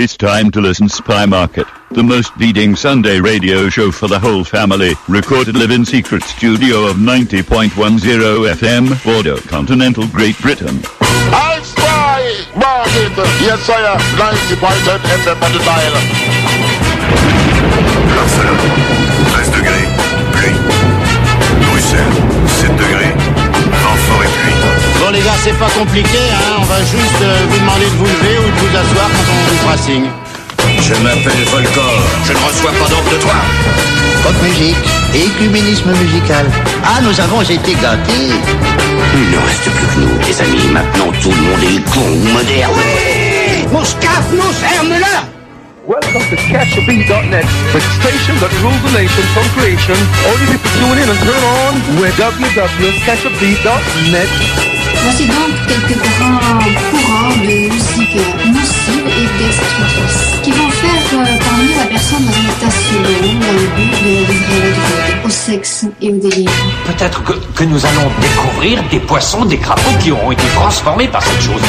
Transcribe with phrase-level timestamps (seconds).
[0.00, 4.44] It's time to listen Spy Market, the most leading Sunday radio show for the whole
[4.44, 4.94] family.
[5.08, 10.80] Recorded live in secret studio of 90.10 FM, Bordeaux, continental Great Britain.
[11.36, 13.12] I spy market.
[13.44, 14.00] Yes, I am.
[14.16, 15.92] 90.10 FM on the dial.
[18.16, 18.72] Barcelone,
[19.36, 19.84] 13 degrés,
[20.32, 20.56] pluie.
[21.68, 22.16] Bruxelles,
[22.48, 23.09] 7 degrés,
[25.10, 26.58] Bon les gars, c'est pas compliqué, hein.
[26.60, 29.50] On va juste euh, vous demander de vous lever ou de vous asseoir quand on
[29.50, 30.08] vous fera signe.
[30.78, 33.34] Je m'appelle Volcor, je ne reçois pas d'ordre de toi.
[34.22, 34.76] Pop musique
[35.12, 36.46] et écuménisme musical.
[36.84, 38.30] Ah, nous avons été gâtés.
[39.14, 40.68] Il ne reste plus que nous, les amis.
[40.72, 42.80] Maintenant, tout le monde est con ou moderne.
[43.72, 44.52] Mon scaf, mon
[45.90, 47.42] Welcome to CatchAbeat.net,
[47.74, 49.98] the station that rules the nation from creation.
[50.22, 54.30] All you people tune in and turn on with www.catchabeat.net.
[55.02, 56.62] Voici donc quelques grands
[56.94, 58.22] courants de musique
[58.54, 63.50] nocive et destructrice qui vont faire euh, parvenir la personne dans un état second dans
[63.50, 66.52] le but de la livrer à la drogue, au sexe et au délire.
[66.86, 71.24] Peut-être que, que nous allons découvrir des poissons, des crapauds qui auront été transformés par
[71.24, 71.62] cette chose.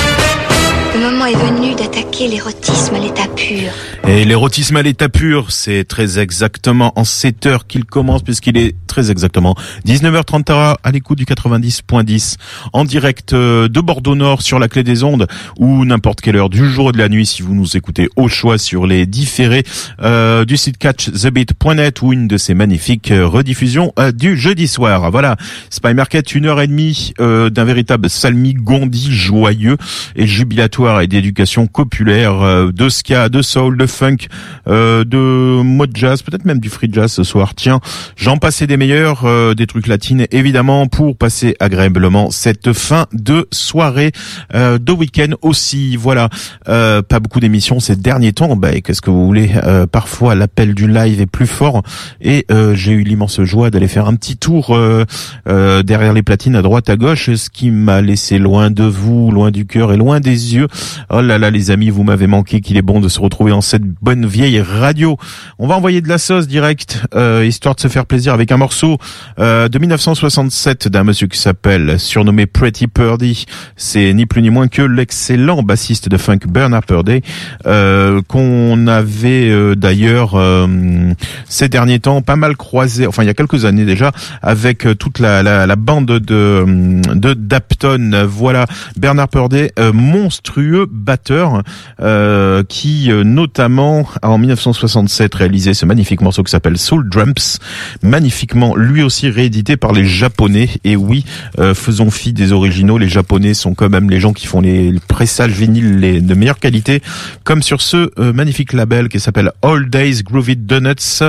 [0.94, 3.72] Le est venu d'attaquer l'érotisme à l'état pur.
[4.08, 8.76] Et l'érotisme à l'état pur, c'est très exactement en 7 heures qu'il commence puisqu'il est
[8.88, 9.56] très exactement
[9.86, 12.36] 19h30 à l'écoute du 90.10
[12.74, 16.50] en direct euh, de Bordeaux Nord sur la clé des ondes ou n'importe quelle heure
[16.50, 19.64] du jour et de la nuit si vous nous écoutez au choix sur les différés
[20.02, 25.12] euh, du site catchthebeat.net ou une de ces magnifiques euh, rediffusions du jeudi soir.
[25.12, 25.38] Voilà,
[25.70, 29.78] Spy Market, une heure et demie d'un véritable salmi gondi joyeux
[30.16, 34.28] et jubilatoire et d'éducation populaire, euh, de ska, de soul, de funk,
[34.68, 37.54] euh, de mode jazz, peut-être même du free jazz ce soir.
[37.54, 37.82] Tiens,
[38.16, 43.48] j'en passais des meilleurs, euh, des trucs latines évidemment pour passer agréablement cette fin de
[43.52, 44.12] soirée,
[44.54, 45.98] de week-end aussi.
[45.98, 46.30] Voilà,
[46.66, 48.56] pas beaucoup d'émissions ces derniers temps.
[48.56, 49.52] Bah, qu'est-ce que vous voulez?
[49.92, 51.84] Parfois l'appel du live est plus fort
[52.22, 54.78] et j'ai eu l'immense joie d'aller faire un petit tour
[55.46, 59.52] derrière les platines à droite à gauche, ce qui m'a laissé loin de vous, loin
[59.52, 60.68] du cœur et loin des yeux.
[61.10, 63.62] Oh là là les amis, vous m'avez manqué, qu'il est bon de se retrouver en
[63.62, 65.18] cette bonne vieille radio.
[65.60, 68.58] On va envoyer de la sauce direct, euh, histoire de se faire plaisir avec un
[68.58, 68.98] morceau
[69.40, 73.46] euh, de 1967 d'un monsieur qui s'appelle, surnommé Pretty Purdy.
[73.76, 77.22] C'est ni plus ni moins que l'excellent bassiste de funk Bernard Purdy,
[77.66, 80.68] euh, qu'on avait euh, d'ailleurs euh,
[81.48, 84.96] ces derniers temps pas mal croisé, enfin il y a quelques années déjà, avec euh,
[84.96, 86.66] toute la, la, la bande de,
[87.14, 88.26] de Dapton.
[88.28, 88.66] Voilà,
[88.98, 91.64] Bernard Purdy, monstrueux batteur,
[92.02, 97.60] euh, qui euh, notamment a en 1967 réalisé ce magnifique morceau qui s'appelle Soul Drums,
[98.04, 100.70] magnifiquement lui aussi réédité par les Japonais.
[100.84, 101.26] Et oui,
[101.60, 104.94] euh, faisons fi des originaux, les Japonais sont quand même les gens qui font les,
[105.08, 107.02] pressages vinyles les, de meilleure qualité,
[107.44, 111.24] comme sur ce euh, magnifique label qui s'appelle All Days Groovy Donuts,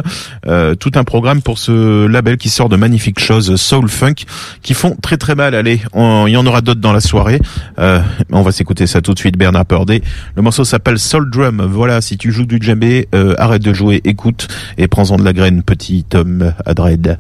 [0.47, 4.25] euh, tout un programme pour ce label qui sort de magnifiques choses soul funk
[4.63, 5.55] qui font très très mal.
[5.55, 7.41] Allez, il y en aura d'autres dans la soirée.
[7.79, 11.63] Euh, on va s'écouter ça tout de suite, Bernard Le morceau s'appelle Soul Drum.
[11.63, 14.49] Voilà, si tu joues du djembé, euh, arrête de jouer, écoute
[14.79, 17.19] et prends-en de la graine, petit homme à dread.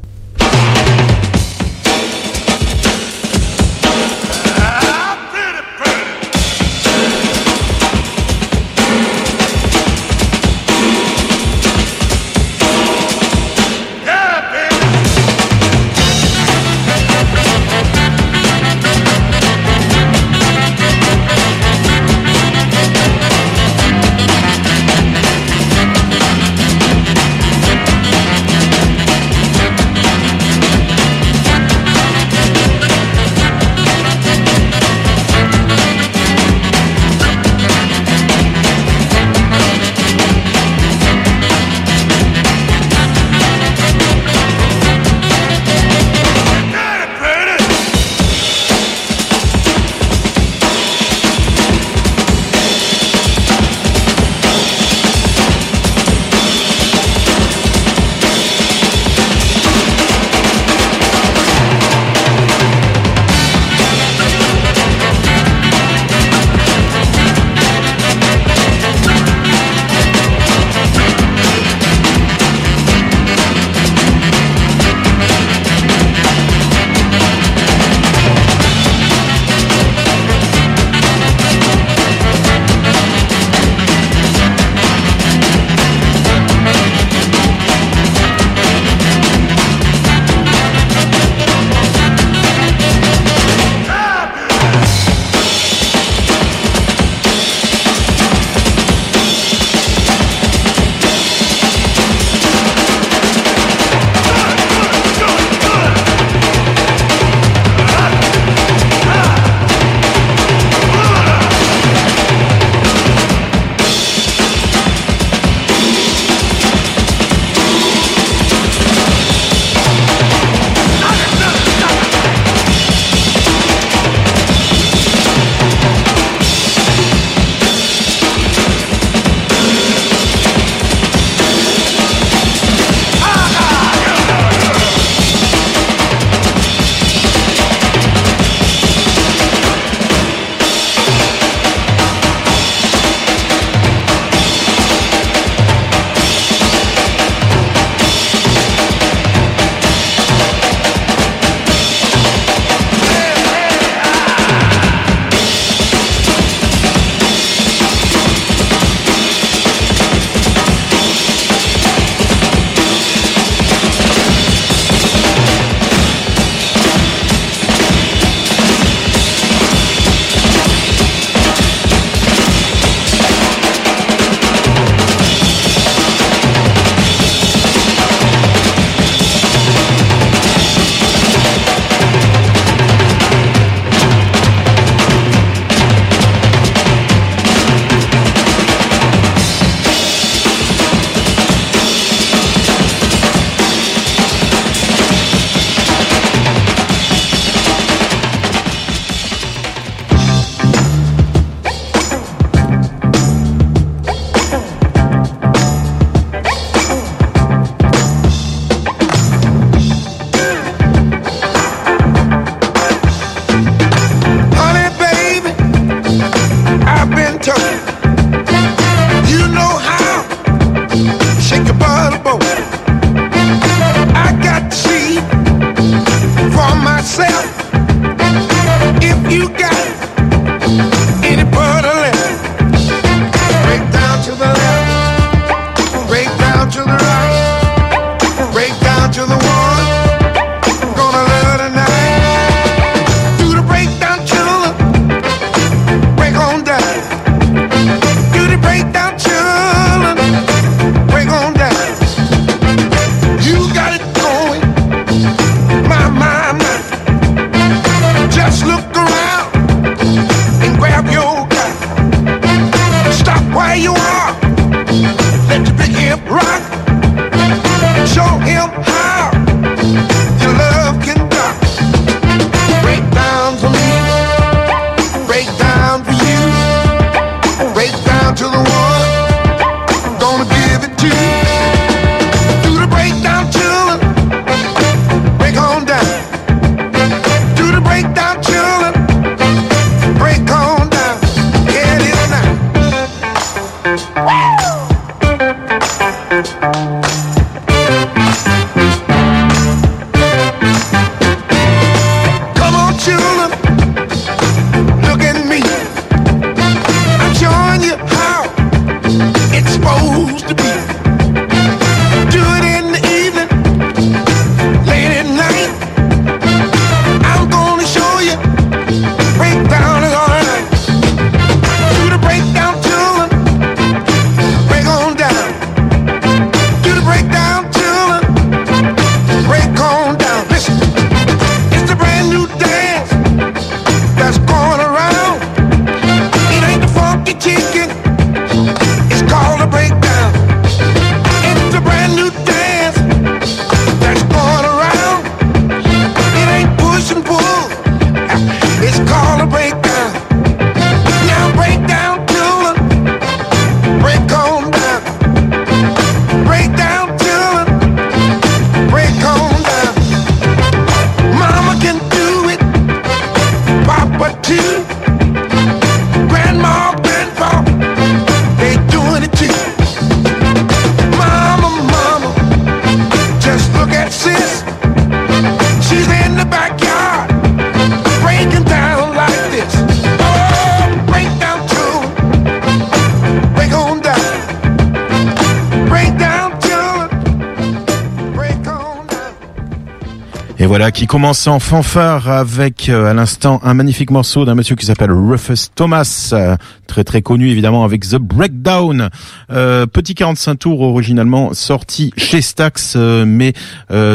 [390.90, 395.12] Qui commence en fanfare avec euh, à l'instant un magnifique morceau d'un monsieur qui s'appelle
[395.12, 399.10] Rufus Thomas, euh, très très connu évidemment avec The Breakdown.
[399.52, 403.52] Euh, petit 45 tours originalement sorti chez Stax, euh, mais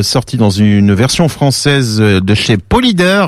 [0.01, 3.27] sorti dans une version française de chez Polyder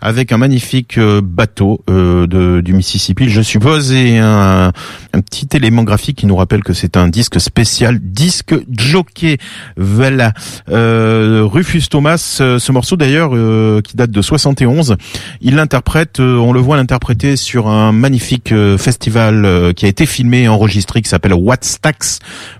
[0.00, 4.72] avec un magnifique euh, bateau euh, de, du Mississippi, je suppose, et un,
[5.12, 9.38] un petit élément graphique qui nous rappelle que c'est un disque spécial, disque jockey.
[9.76, 10.32] Voilà.
[10.68, 14.96] Euh, Rufus Thomas, euh, ce morceau d'ailleurs euh, qui date de 71,
[15.40, 20.42] il l'interprète, euh, on le voit l'interpréter sur un magnifique festival qui a été filmé
[20.42, 21.78] et enregistré qui s'appelle What's.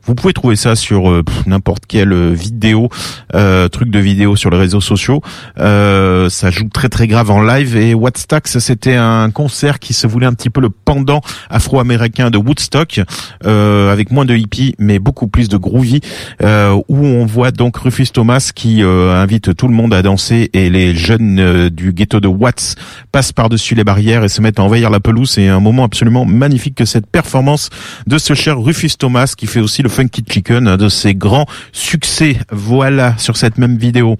[0.04, 2.88] Vous pouvez trouver ça sur n'importe quelle vidéo,
[3.30, 5.20] truc de vidéo sur les réseaux sociaux.
[5.56, 10.26] Ça joue très très grave en live et What's c'était un concert qui se voulait
[10.26, 13.00] un petit peu le pendant afro-américain de Woodstock
[13.44, 16.00] euh, avec moins de hippie mais beaucoup plus de groovy
[16.42, 20.50] euh, où on voit donc Rufus Thomas qui euh, invite tout le monde à danser
[20.52, 22.76] et les jeunes euh, du ghetto de Watts
[23.12, 25.30] passent par-dessus les barrières et se mettent à envahir la pelouse.
[25.30, 27.70] C'est un moment absolument magnifique que cette performance
[28.06, 32.38] de ce cher Rufus Thomas qui fait aussi le Funky Chicken, de ses grands succès.
[32.50, 34.16] Voilà sur cette même vidéo.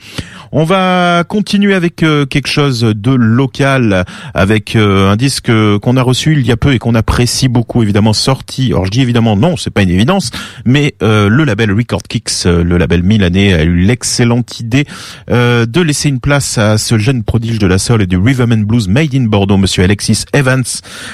[0.53, 4.05] On va continuer avec euh, quelque chose de local,
[4.35, 7.83] avec euh, un disque qu'on a reçu il y a peu et qu'on apprécie beaucoup,
[7.83, 8.69] évidemment sorti.
[8.69, 10.31] Alors je dis évidemment non, c'est pas une évidence,
[10.65, 14.87] mais euh, le label Record Kicks, euh, le label milanais, a eu l'excellente idée
[15.29, 18.89] de laisser une place à ce jeune prodige de la soul et du and blues
[18.89, 20.65] made in Bordeaux, Monsieur Alexis Evans,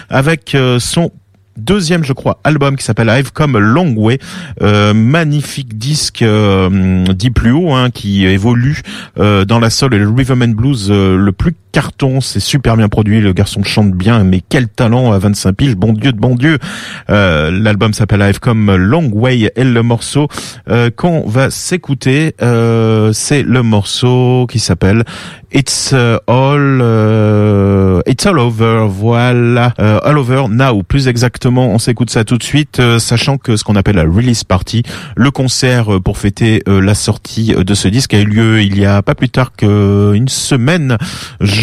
[0.09, 1.11] avec son
[1.57, 4.19] deuxième, je crois, album qui s'appelle I've Come a Long Way,
[4.63, 8.83] euh, magnifique disque dit plus haut, hein, qui évolue
[9.17, 13.35] dans la soul et le and blues le plus carton, c'est super bien produit, le
[13.35, 16.57] garçon chante bien, mais quel talent à 25 piges, bon Dieu de bon Dieu.
[17.11, 20.27] Euh, L'album s'appelle I've Come Long Way et le morceau
[20.71, 25.05] euh, qu'on va s'écouter, euh, c'est le morceau qui s'appelle
[25.53, 31.79] It's euh, All euh, It's All Over, voilà, euh, All Over Now, plus exactement, on
[31.79, 34.83] s'écoute ça tout de suite, euh, sachant que ce qu'on appelle la release party,
[35.15, 38.87] le concert euh, pour fêter la sortie de ce disque a eu lieu il y
[38.87, 40.97] a pas plus tard qu'une semaine,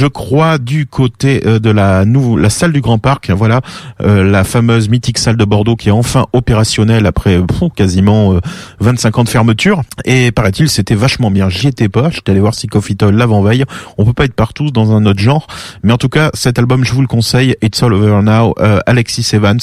[0.07, 3.61] crois, du côté euh, de la nou la salle du Grand Parc, voilà,
[4.01, 7.39] euh, la fameuse mythique salle de Bordeaux qui est enfin opérationnelle après
[7.75, 8.39] quasiment euh,
[8.79, 9.81] 25 ans de fermeture.
[10.05, 11.49] Et paraît-il, c'était vachement bien.
[11.49, 12.09] J'y étais pas.
[12.09, 12.53] J'étais allé voir
[12.97, 13.65] Toll l'avant-veille.
[13.97, 15.47] On peut pas être partout dans un autre genre,
[15.83, 17.55] mais en tout cas, cet album, je vous le conseille.
[17.61, 19.59] It's All Over Now, euh, Alexis Evans.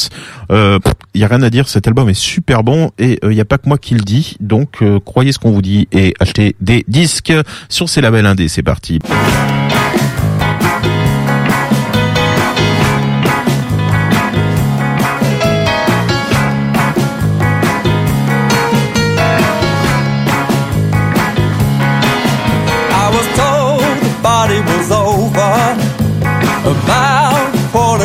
[0.50, 0.78] Euh,
[1.14, 1.68] Il y a rien à dire.
[1.68, 4.36] Cet album est super bon et il y a pas que moi qui le dis.
[4.40, 7.32] Donc, euh, croyez ce qu'on vous dit et achetez des disques
[7.68, 8.48] sur ces labels indés.
[8.48, 8.98] C'est parti.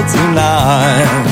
[0.06, 1.26] Quarter to nine.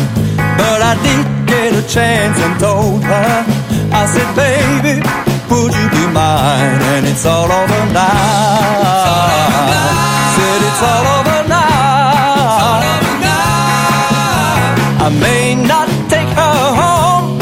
[0.58, 3.46] But I did get a chance and told her,
[3.92, 5.01] I said, baby,
[5.50, 6.82] would you be mine?
[6.94, 8.13] And it's all over now.
[10.36, 12.82] Said it's all over now.
[15.06, 17.39] I may not take her home,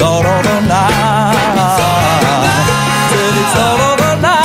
[0.00, 1.30] it's all over now.
[3.20, 4.40] It's all over now.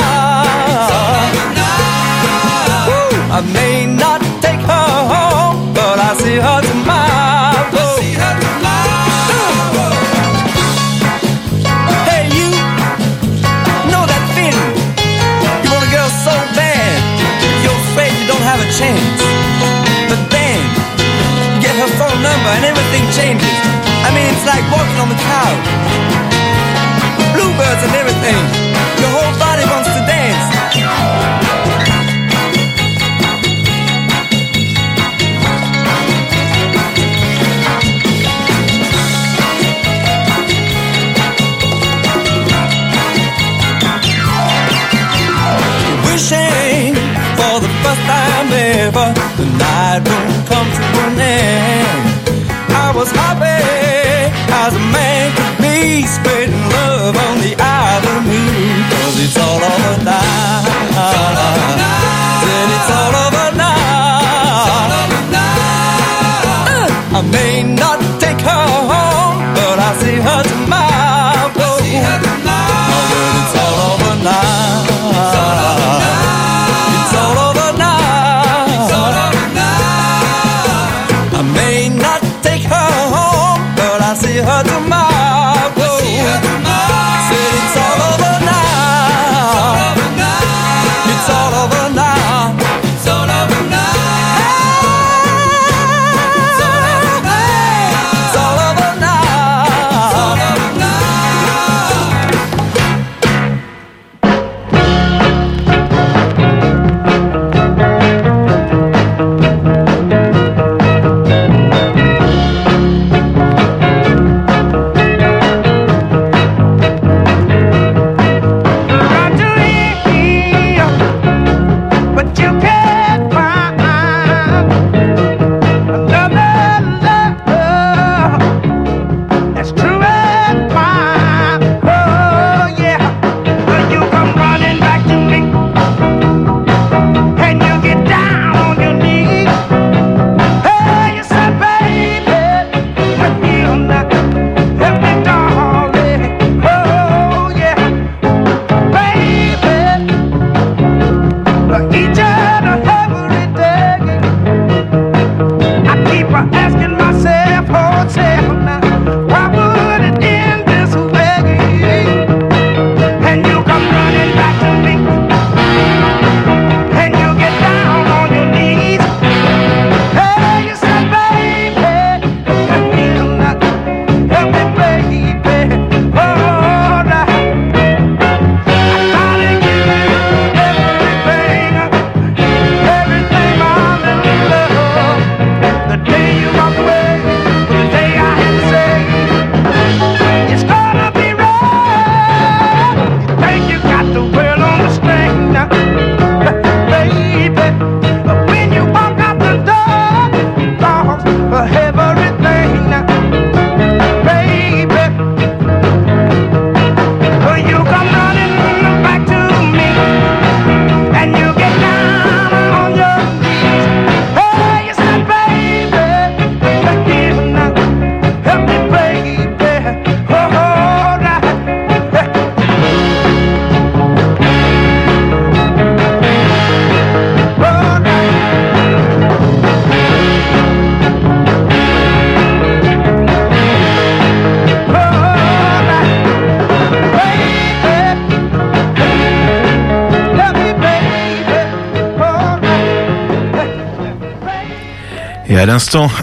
[3.32, 7.72] I may not take her home, but I see her tomorrow.
[12.04, 12.52] Hey, you
[13.88, 14.76] know that feeling?
[15.64, 17.00] You want a girl so bad,
[17.64, 19.24] you're afraid you don't have a chance.
[20.12, 20.60] But then,
[21.56, 23.55] you get her phone number and everything changes.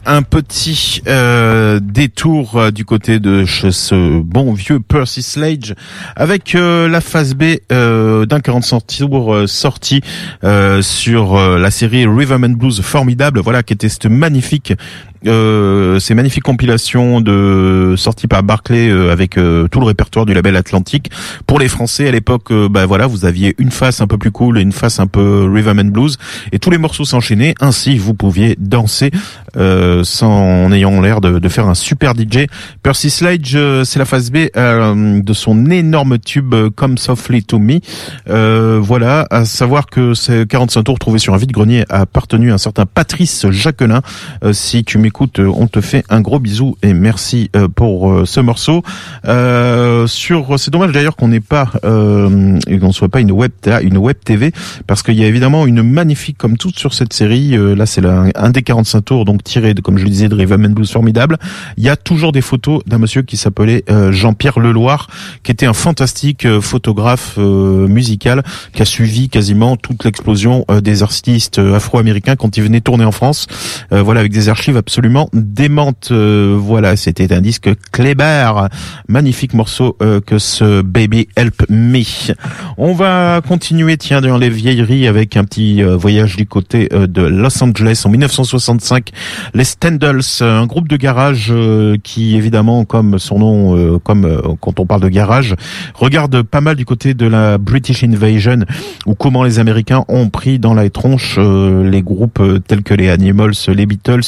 [0.05, 5.75] Un petit euh, détour euh, du côté de ce bon vieux Percy Slade
[6.15, 10.01] avec euh, la phase B euh, d'un 40 tours sorti
[10.81, 14.73] sur la série Riverman Blues formidable, voilà qui était cette magnifique
[15.25, 20.33] euh, ces magnifiques compilations de sorties par Barclay euh, avec euh, tout le répertoire du
[20.33, 21.11] label Atlantique.
[21.47, 24.57] Pour les Français à l'époque, bah voilà, vous aviez une face un peu plus cool
[24.57, 26.17] et une face un peu Riverman Blues,
[26.51, 27.55] et tous les morceaux s'enchaînaient.
[27.61, 29.11] Ainsi, vous pouviez danser
[29.55, 32.47] sans en ayant l'air de, de faire un super DJ.
[32.81, 37.59] Percy Sledge, c'est la phase B euh, de son énorme tube euh, Come Softly to
[37.59, 37.79] Me.
[38.29, 42.55] Euh, voilà, à savoir que ces 45 tours trouvés sur un vide-grenier a appartenu à
[42.55, 44.01] un certain Patrice Jacquelin.
[44.51, 48.83] Si tu m'écoutes, on te fait un gros bisou et merci pour ce morceau.
[50.07, 54.51] Sur, c'est dommage d'ailleurs qu'on n'ait pas qu'on soit pas une web une web TV
[54.87, 57.55] parce qu'il y a évidemment une magnifique comme toute sur cette série.
[57.75, 60.91] là, c'est un des 45 tours donc tiré, comme je le disais, de and Blues
[60.91, 61.37] formidable.
[61.77, 65.07] Il y a toujours des photos d'un monsieur qui s'appelait euh, Jean-Pierre Leloir,
[65.43, 71.03] qui était un fantastique euh, photographe euh, musical, qui a suivi quasiment toute l'explosion des
[71.03, 73.47] artistes afro-américains quand ils venaient tourner en France.
[73.91, 76.11] Voilà, avec des archives absolument démentes.
[76.11, 78.67] Voilà, c'était un disque Kleber,
[79.07, 82.03] magnifique morceau que ce Baby Help Me.
[82.77, 87.63] On va continuer, tiens, dans les vieilleries avec un petit voyage du côté de Los
[87.63, 89.09] Angeles en 1965.
[89.53, 91.53] Les Stendals, un groupe de garage
[91.97, 95.55] qui, évidemment, comme son nom, euh, comme euh, quand on parle de garage,
[95.95, 98.59] regarde pas mal du côté de la British Invasion
[99.05, 102.93] ou comment les Américains ont pris dans la tronche euh, les groupes euh, tels que
[102.93, 104.21] les Animals, les Beatles,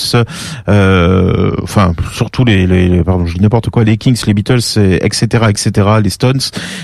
[0.67, 5.05] euh, enfin surtout les, les, pardon, je dis n'importe quoi, les Kings, les Beatles, et
[5.05, 5.71] etc., etc.,
[6.03, 6.39] les Stones,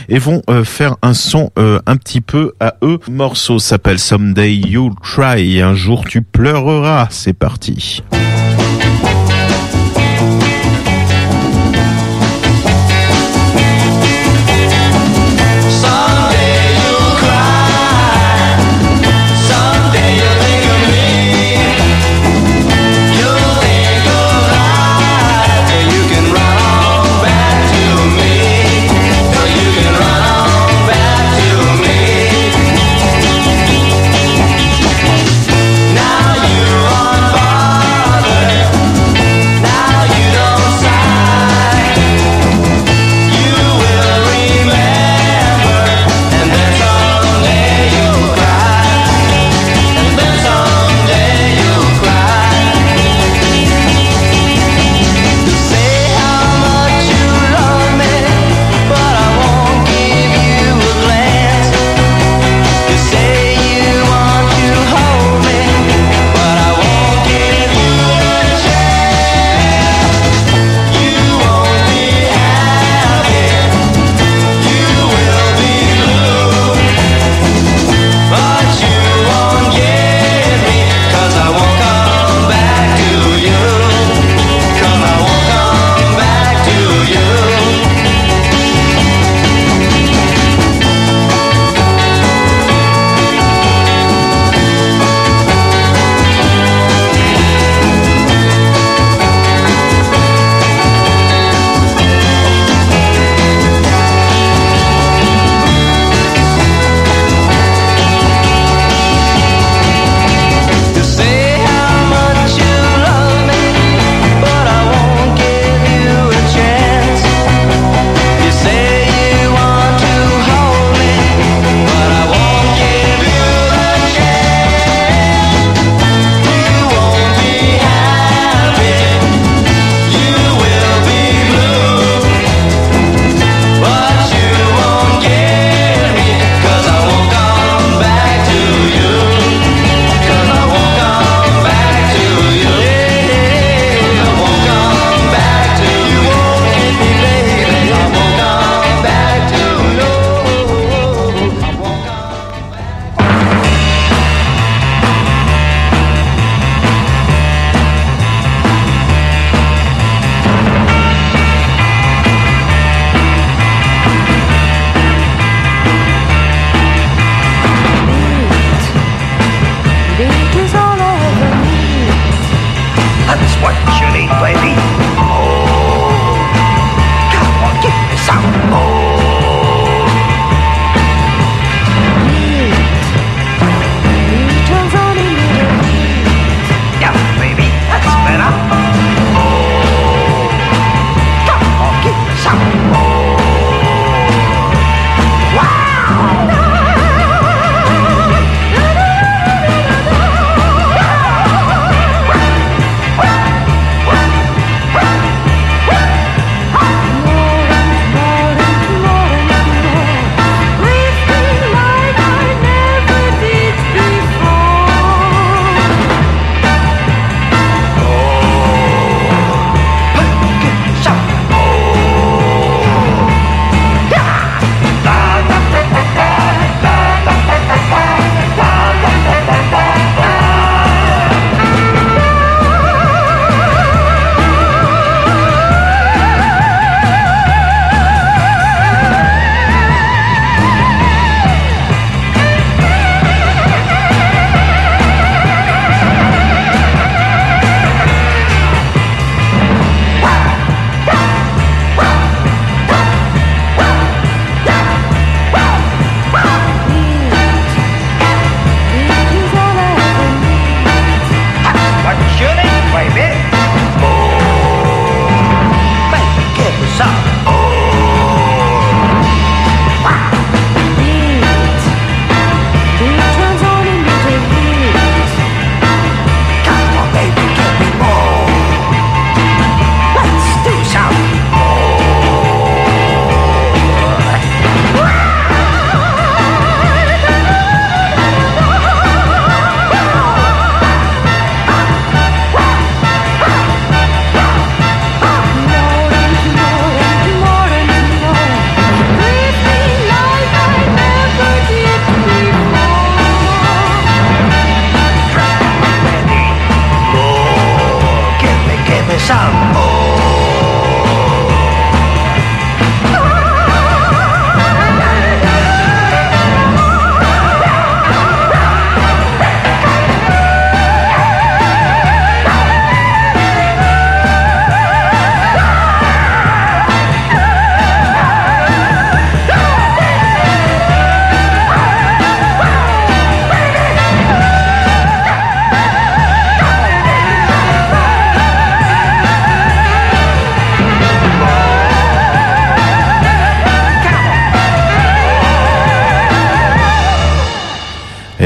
[0.10, 3.00] et vont faire un son un petit peu à eux.
[3.08, 7.08] Le morceau s'appelle Someday You'll Try, un jour tu pleureras.
[7.10, 8.02] C'est parti.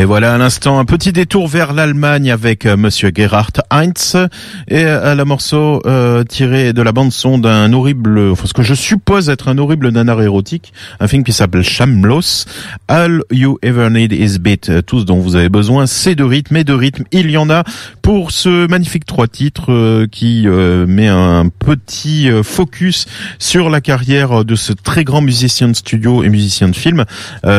[0.06, 4.16] Et voilà à l'instant un petit détour vers l'Allemagne avec euh, Monsieur Gerhard Heinz
[4.68, 8.62] et euh, le morceau euh, tiré de la bande son d'un horrible, enfin, ce que
[8.62, 12.46] je suppose être un horrible nanar érotique, un film qui s'appelle Shamlos.
[12.88, 14.72] All you ever need is beat.
[14.86, 17.06] Tout ce dont vous avez besoin, c'est de rythme et de rythme.
[17.12, 17.64] Il y en a
[18.06, 23.08] pour ce magnifique trois titres euh, qui euh, met un petit euh, focus
[23.40, 27.06] sur la carrière de ce très grand musicien de studio et musicien de film,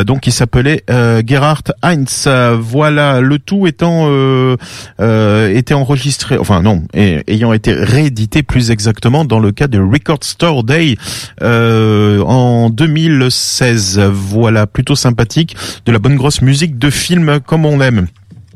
[0.07, 0.85] donc qui s'appelait
[1.27, 2.29] Gerhard Heinz.
[2.37, 4.57] Euh, Voilà, le tout étant euh,
[5.01, 10.23] euh, été enregistré, enfin non, ayant été réédité plus exactement dans le cas de Record
[10.23, 10.97] Store Day
[11.41, 14.01] en 2016.
[14.13, 18.07] Voilà, plutôt sympathique, de la bonne grosse musique de film comme on l'aime.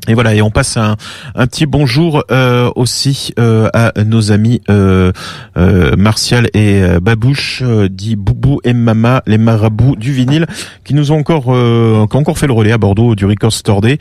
[0.07, 0.95] Et voilà, et on passe un,
[1.35, 5.11] un petit bonjour euh, aussi euh, à nos amis euh,
[5.57, 10.47] euh, Martial et euh, Babouche, euh, dit Boubou et Mama, les marabouts du vinyle,
[10.85, 13.81] qui nous ont encore qui ont encore fait le relais à Bordeaux du Record Store
[13.81, 13.99] Day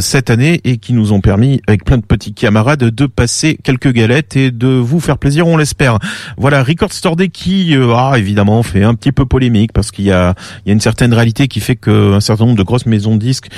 [0.00, 3.92] cette année et qui nous ont permis, avec plein de petits camarades, de passer quelques
[3.92, 5.98] galettes et de vous faire plaisir, on l'espère.
[6.38, 10.12] Voilà, Record Store Day qui, ah, évidemment, fait un petit peu polémique parce qu'il y
[10.12, 13.16] a, il y a une certaine réalité qui fait qu'un certain nombre de grosses maisons
[13.16, 13.48] de disques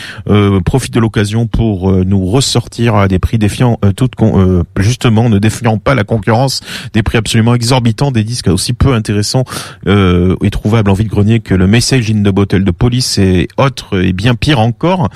[0.64, 5.28] profitent de l'occasion pour euh, nous ressortir à des prix défiant euh, toute euh, justement
[5.28, 6.60] ne défiant pas la concurrence
[6.92, 9.44] des prix absolument exorbitants des disques aussi peu intéressants
[9.86, 14.12] et trouvables en vide-grenier que le Message in the Bottle de Police et autres et
[14.12, 15.08] bien pire encore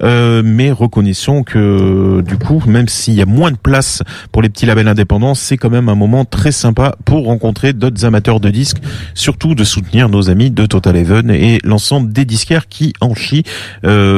[0.00, 4.66] mais reconnaissons que du coup même s'il y a moins de place pour les petits
[4.66, 8.78] labels indépendants c'est quand même un moment très sympa pour rencontrer d'autres amateurs de disques
[9.14, 13.44] surtout de soutenir nos amis de Total Even et l'ensemble des disquaires qui en chient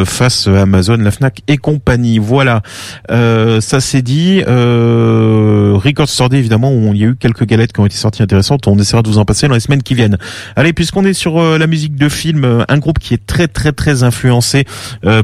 [0.05, 1.80] face à Amazon, la Fnac et compagnie.
[2.21, 2.63] Voilà,
[3.11, 4.43] euh, ça c'est dit.
[4.47, 8.67] Euh, Record évidemment, où il y a eu quelques galettes qui ont été sorties intéressantes.
[8.67, 10.19] On essaiera de vous en passer dans les semaines qui viennent.
[10.57, 13.49] Allez, puisqu'on est sur euh, la musique de film, euh, un groupe qui est très
[13.49, 14.65] très très influencé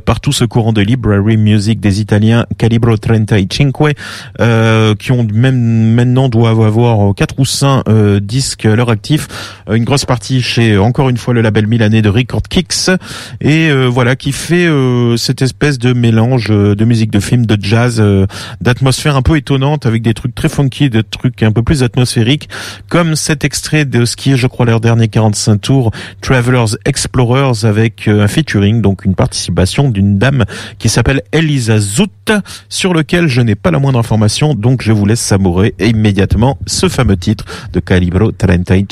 [0.05, 3.73] par tout ce courant de library music des Italiens Calibro 35,
[4.41, 7.85] euh, qui ont même maintenant doivent avoir quatre ou cinq
[8.21, 9.29] disques à leur actif.
[9.71, 12.91] Une grosse partie chez encore une fois le label milanais de Record Kicks
[13.41, 14.69] et voilà qui fait
[15.17, 18.27] cette espèce de mélange euh, de musique de film, de jazz, euh,
[18.61, 22.49] d'atmosphère un peu étonnante avec des trucs très funky, des trucs un peu plus atmosphériques,
[22.89, 27.65] comme cet extrait de ce qui est, je crois, leur dernier 45 tours, Travelers Explorers,
[27.65, 30.45] avec euh, un featuring, donc une participation d'une dame
[30.79, 32.33] qui s'appelle Elisa Zout,
[32.69, 36.89] sur lequel je n'ai pas la moindre information, donc je vous laisse savourer immédiatement ce
[36.89, 38.87] fameux titre de Calibro 35.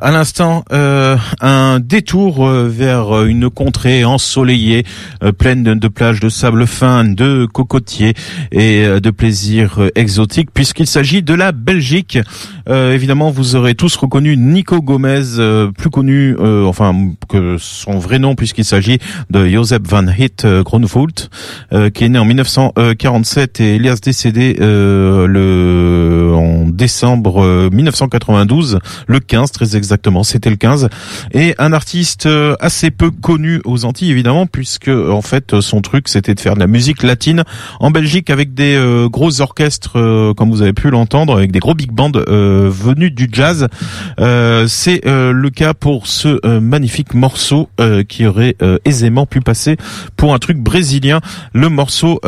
[0.00, 4.84] À l'instant, euh, un détour euh, vers une contrée ensoleillée,
[5.22, 8.14] euh, pleine de, plages de sable fin, de cocotiers
[8.52, 12.18] et de plaisirs exotiques, puisqu'il s'agit de la Belgique.
[12.68, 16.94] Euh, évidemment, vous aurez tous reconnu Nico Gomez, euh, plus connu, euh, enfin
[17.28, 18.98] que son vrai nom, puisqu'il s'agit
[19.30, 21.30] de Josep van Hit euh, Groenvoelt,
[21.72, 28.80] euh, qui est né en 1947 et Elias décédé euh, le en décembre euh, 1992,
[29.06, 30.88] le 15 très exactement, c'était le 15,
[31.32, 36.08] et un artiste euh, assez peu connu aux Antilles évidemment, puisque en fait son truc
[36.08, 37.44] c'était de faire de la musique latine
[37.80, 41.58] en Belgique avec des euh, gros orchestres, euh, comme vous avez pu l'entendre, avec des
[41.58, 43.68] gros big bands euh, venus du jazz.
[44.20, 47.68] Euh, C'est euh, le cas pour ce euh, magnifique morceau
[48.08, 49.76] qui aurait aisément pu passer
[50.16, 51.20] pour un truc brésilien.
[51.52, 52.20] Le morceau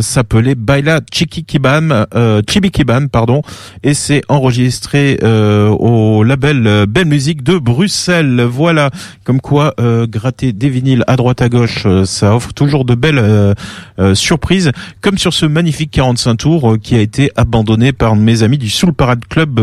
[0.00, 3.42] s'appelait Baila Chiquiquiban, euh, Chibiquiban, pardon,
[3.82, 8.42] et c'est enregistré au label Belle Musique de Bruxelles.
[8.42, 8.90] Voilà,
[9.24, 13.54] comme quoi gratter des vinyles à droite à gauche, ça offre toujours de belles
[14.14, 18.70] surprises, comme sur ce magnifique 45 tours qui a été abandonné par mes amis du
[18.70, 19.58] Soul Parade Club,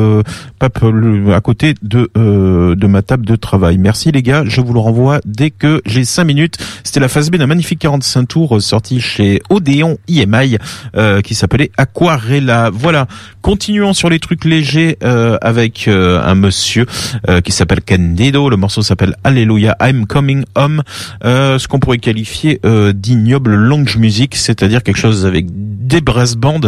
[0.59, 3.78] pape, le- à côté de euh, de ma table de travail.
[3.78, 6.57] Merci les gars, je vous le renvoie dès que j'ai 5 minutes.
[6.84, 10.57] C'était la phase B d'un magnifique 45 tours euh, sorti chez Odéon IMI
[10.95, 12.70] euh, qui s'appelait Aquarella.
[12.74, 13.07] Voilà,
[13.41, 16.86] continuons sur les trucs légers euh, avec euh, un monsieur
[17.30, 18.49] euh, qui s'appelle Candido.
[18.49, 20.82] Le morceau s'appelle Alléluia, I'm Coming Home.
[21.24, 25.45] Euh, ce qu'on pourrait qualifier euh, d'ignoble lounge music, c'est-à-dire quelque chose avec
[25.91, 26.61] des brass bands,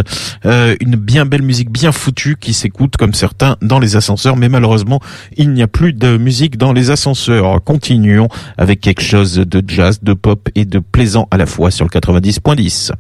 [0.45, 4.49] euh, une bien belle musique bien foutue qui s'écoute comme certains dans les ascenseurs, mais
[4.49, 4.99] malheureusement
[5.38, 7.63] il n'y a plus de musique dans les ascenseurs.
[7.63, 11.86] Continuons avec quelque chose de jazz, de pop et de plaisant à la fois sur
[11.86, 12.91] le 90.10.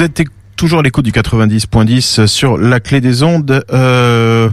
[0.00, 0.22] Vous êtes
[0.56, 3.62] toujours à l'écoute du 90.10 sur la clé des ondes.
[3.70, 4.48] Euh,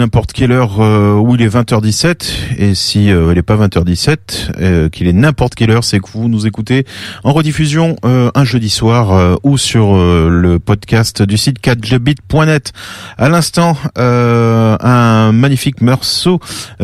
[0.00, 4.16] n'importe quelle heure euh, où il est 20h17 et si euh, il n'est pas 20h17
[4.58, 6.86] euh, qu'il est n'importe quelle heure c'est que vous nous écoutez
[7.22, 12.72] en rediffusion euh, un jeudi soir euh, ou sur le podcast du site 4gbit.net
[13.18, 16.40] à l'instant un magnifique morceau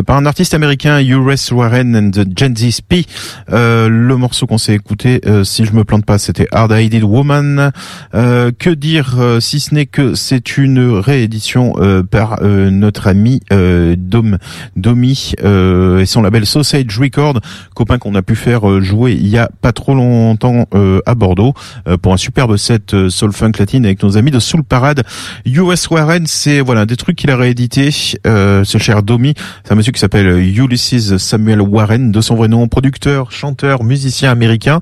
[0.07, 1.51] par un artiste américain U.S.
[1.53, 2.81] Warren and the Gen Z
[3.51, 7.71] Euh, le morceau qu'on s'est écouté si je me plante pas c'était Hard Headed Woman
[8.13, 11.73] que dire si ce n'est que c'est une réédition
[12.11, 12.71] par euh,
[13.07, 14.39] ami euh, Dom
[14.77, 17.41] Domi euh, et son label Sausage Record,
[17.75, 21.15] copain qu'on a pu faire euh, jouer il y a pas trop longtemps euh, à
[21.15, 21.55] Bordeaux
[21.89, 25.05] euh, pour un superbe set euh, soul funk latine avec nos amis de Soul Parade.
[25.45, 27.91] US Warren, c'est voilà des trucs qu'il a réédité.
[27.91, 29.35] Ce cher Domi,
[29.65, 34.31] c'est un monsieur qui s'appelle Ulysses Samuel Warren, de son vrai nom, producteur, chanteur, musicien
[34.31, 34.81] américain,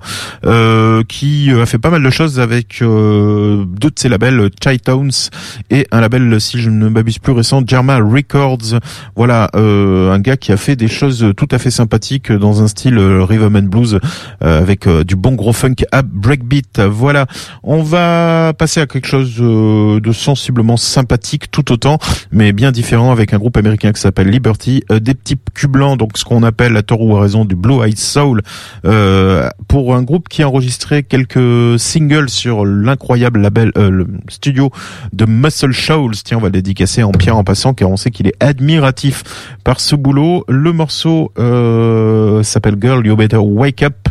[1.08, 5.30] qui a fait pas mal de choses avec deux de ses labels, Chai Towns
[5.70, 8.80] et un label, si je ne m'abuse plus récent, Germa Records.
[9.16, 12.68] Voilà, euh, un gars qui a fait des choses tout à fait sympathiques dans un
[12.68, 13.98] style euh, and blues
[14.42, 16.80] euh, avec du bon gros funk à breakbeat.
[16.80, 17.26] Voilà,
[17.62, 21.98] on va passer à quelque chose de sensiblement sympathique tout autant,
[22.32, 26.16] mais bien différent avec un groupe américain qui s'appelle Liberty, des petits cubes blancs, donc
[26.16, 28.42] ce qu'on appelle à tort ou à raison du Blue Eyed Soul,
[28.82, 34.70] pour un groupe qui a enregistré quelques singles sur l'incroyable label, le studio
[35.12, 36.16] de Muscle Shoals.
[36.24, 39.22] Tiens, on va le dédicacer en pierre en passant, car sait qu'il est admiratif
[39.64, 40.44] par ce boulot.
[40.48, 44.08] Le morceau euh, s'appelle Girl, You Better Wake Up.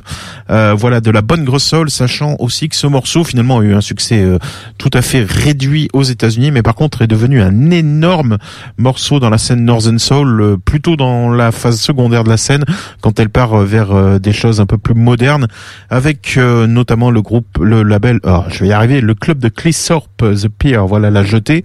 [0.50, 3.74] Euh, voilà, de la bonne grosse soul, sachant aussi que ce morceau finalement a eu
[3.74, 4.40] un succès euh,
[4.78, 8.38] tout à fait réduit aux États-Unis, mais par contre est devenu un énorme
[8.78, 12.64] morceau dans la scène Northern Soul, euh, plutôt dans la phase secondaire de la scène,
[13.02, 15.48] quand elle part euh, vers euh, des choses un peu plus modernes,
[15.90, 20.10] avec notamment le groupe, le label, oh, je vais y arriver, le club de Clissorp,
[20.18, 21.64] The Pier, voilà la jetée,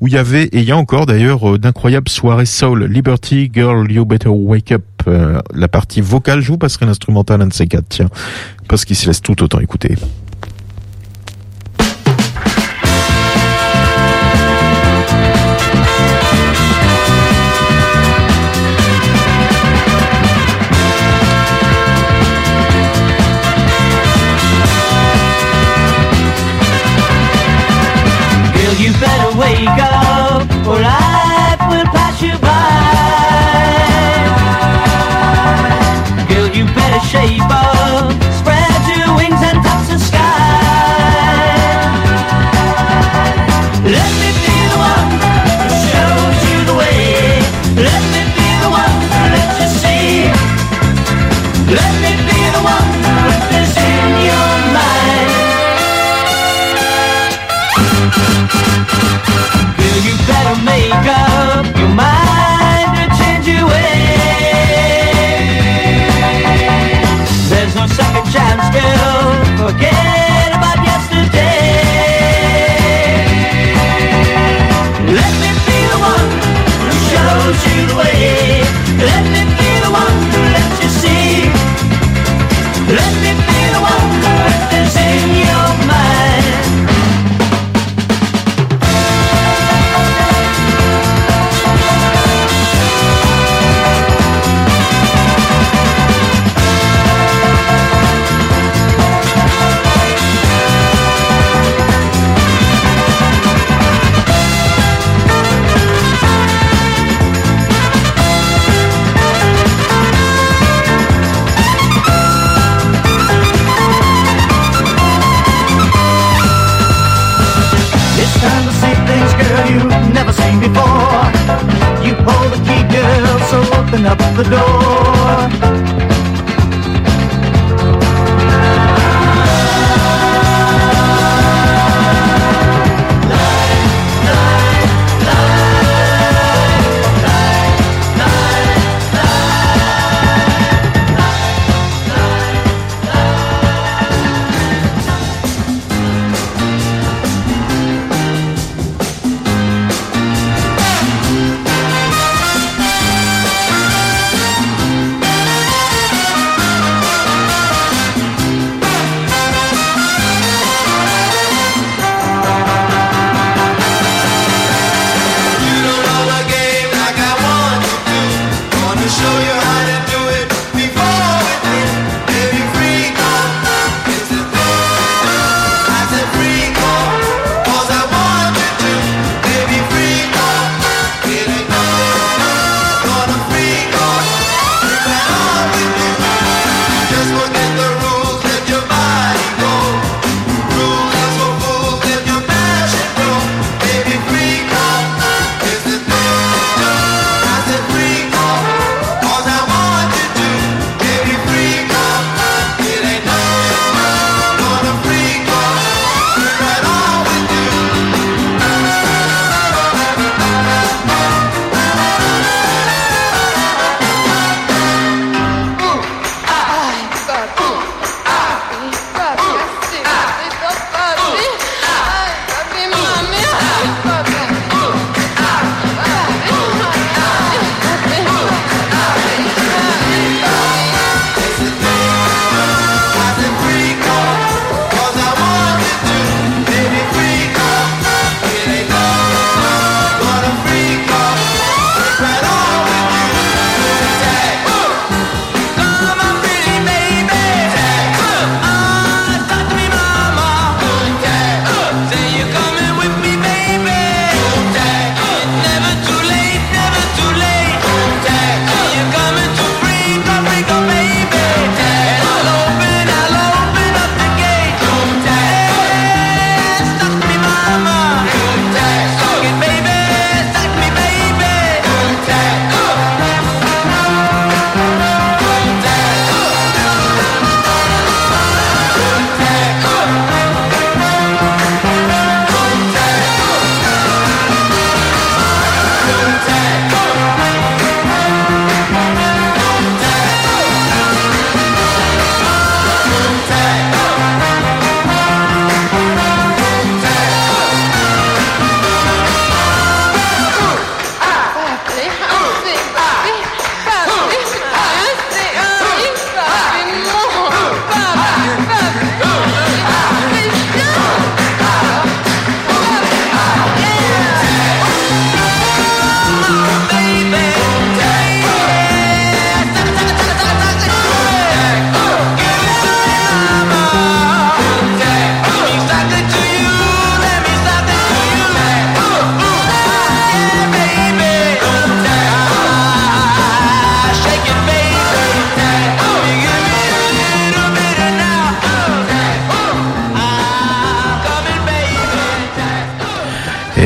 [0.00, 3.50] où il y avait, et il y a encore d'ailleurs, euh, d'incroyables soirées soul, Liberty,
[3.52, 7.52] Girl, You Better Wake Up, euh, la partie vocale, je vous passerai l'instrumental un de
[7.52, 8.08] ces quatre, tiens,
[8.68, 9.96] parce qu'il se laisse tout autant écouter.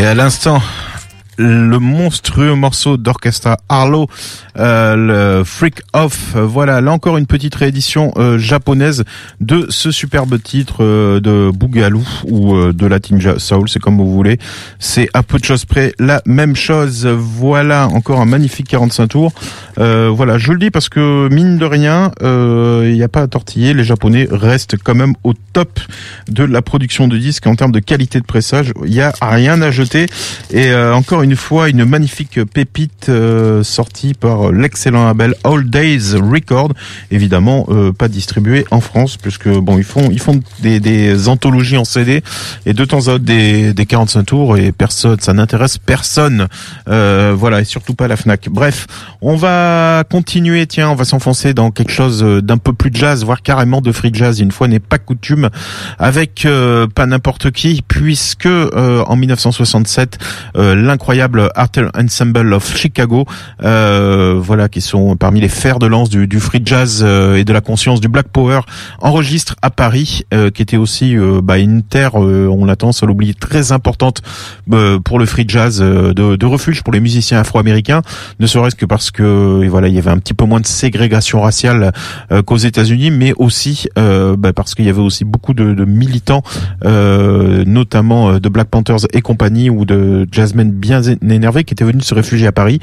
[0.09, 0.63] À l'instant,
[1.37, 3.57] le monstrueux morceau d'orchestre euh,
[4.59, 6.35] le Freak Off.
[6.35, 9.05] Voilà, là encore une petite réédition euh, japonaise
[9.41, 13.97] de ce superbe titre euh, de Boogaloo ou euh, de Latin Ja- Soul, c'est comme
[13.99, 14.39] vous voulez.
[14.79, 17.07] C'est à peu de choses près la même chose.
[17.07, 19.33] Voilà, encore un magnifique 45 tours.
[19.79, 23.23] Euh, voilà, je le dis parce que mine de rien, euh, il n'y a pas
[23.23, 23.75] à tortiller.
[23.75, 25.79] Les Japonais restent quand même au top
[26.29, 28.73] de la production de disques en termes de qualité de pressage.
[28.85, 30.07] Il y a rien à jeter.
[30.51, 36.15] Et euh, encore une fois, une magnifique pépite euh, sortie par l'excellent label All Days
[36.15, 36.73] Record.
[37.11, 41.77] Évidemment, euh, pas distribué en France puisque bon, ils font ils font des, des anthologies
[41.77, 42.23] en CD
[42.67, 46.49] et de temps à autre des, des 45 tours et personne, ça n'intéresse personne.
[46.89, 48.49] Euh, voilà, et surtout pas la Fnac.
[48.51, 48.87] Bref,
[49.21, 50.67] on va continuer.
[50.67, 54.11] Tiens, on va s'enfoncer dans quelque chose d'un peu plus jazz, voire carrément de free
[54.13, 54.41] jazz.
[54.41, 55.51] Une fois n'est pas coutume,
[55.99, 60.19] avec euh, pas n'importe qui, puisque en 1967,
[60.57, 63.27] euh, l'incroyable Art Ensemble of Chicago,
[64.39, 67.61] voilà, qui sont parmi les fers de lance du, free jazz euh, et de la
[67.61, 68.61] conscience du Black Power,
[69.01, 73.07] enregistre à Paris, euh, qui était aussi euh, bah, une terre, on a tendance à
[73.07, 74.23] l'oublier, très importante
[75.05, 78.03] pour le free jazz, de, refuge pour les musiciens afro-américains,
[78.41, 81.43] ne serait-ce que parce que voilà, il y avait un petit peu moins de ségrégation
[81.43, 81.93] raciale
[82.47, 86.43] qu'aux États-Unis, mais aussi bah, parce qu'il y avait aussi beaucoup de, militants,
[86.85, 92.15] notamment de Black Panthers et compagnie, ou de jazzmen bien énervés qui étaient venus se
[92.15, 92.81] réfugier à Paris.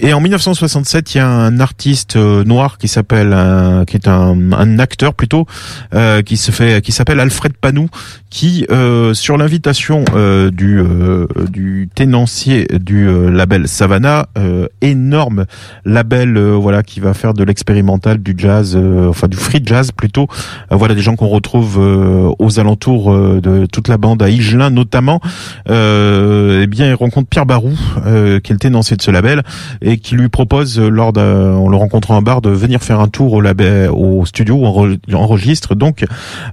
[0.00, 4.08] Et en 1967, il y a un artiste euh, noir qui s'appelle, un- qui est
[4.08, 5.46] un, un acteur plutôt,
[5.94, 7.88] euh, qui se fait, qui s'appelle Alfred Panou,
[8.34, 15.44] qui euh, sur l'invitation euh, du euh, du tenancier du euh, label Savannah, euh, énorme
[15.84, 18.76] label, euh, voilà, qui va faire de l'expérimental, du jazz,
[19.08, 20.26] enfin du free jazz plutôt.
[20.72, 25.20] Voilà des gens qu'on retrouve aux alentours de toute la bande à Igelin notamment.
[25.68, 29.42] Eh bien, il rencontre Pierre Barou, qui est le tenancier de ce label,
[29.80, 33.06] et qui lui propose, lors en le rencontrant à un bar, de venir faire un
[33.08, 36.04] tour au label, au studio où on re- enregistre donc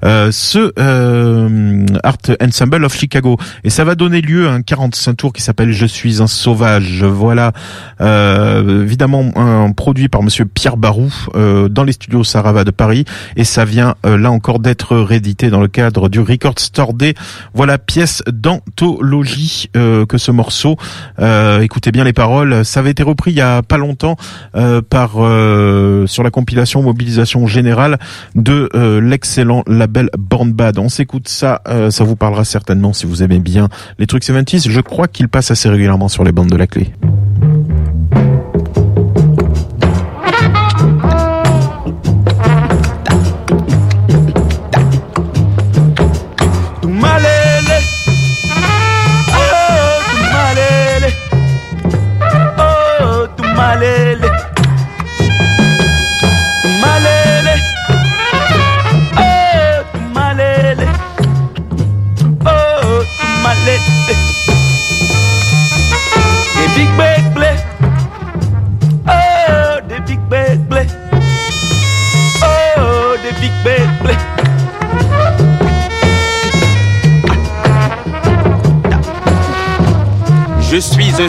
[0.03, 1.70] ce
[2.03, 3.38] Art Ensemble of Chicago.
[3.63, 7.03] Et ça va donner lieu à un 45 tours qui s'appelle Je suis un sauvage.
[7.03, 7.51] Voilà,
[7.99, 13.05] euh, évidemment un produit par Monsieur Pierre Barou euh, dans les studios Sarava de Paris,
[13.36, 17.13] et ça vient euh, là encore d'être réédité dans le cadre du Record Store Day.
[17.53, 20.78] Voilà pièce d'anthologie euh, que ce morceau.
[21.19, 22.63] Euh, écoutez bien les paroles.
[22.65, 24.15] Ça avait été repris il y a pas longtemps
[24.55, 27.99] euh, par euh, sur la compilation Mobilisation Générale
[28.36, 30.78] de euh, l'excellent label Born Bad.
[30.78, 34.70] On s'écoute ça, euh, ça vous parlera certainement si vous aimez bien les trucs 70.
[34.70, 36.93] Je crois qu'il passe assez régulièrement sur les bandes de la clé.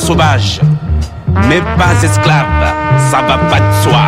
[0.02, 0.60] Sauvage,
[1.48, 2.74] mais pas esclave,
[3.10, 4.00] ça va pas de soi.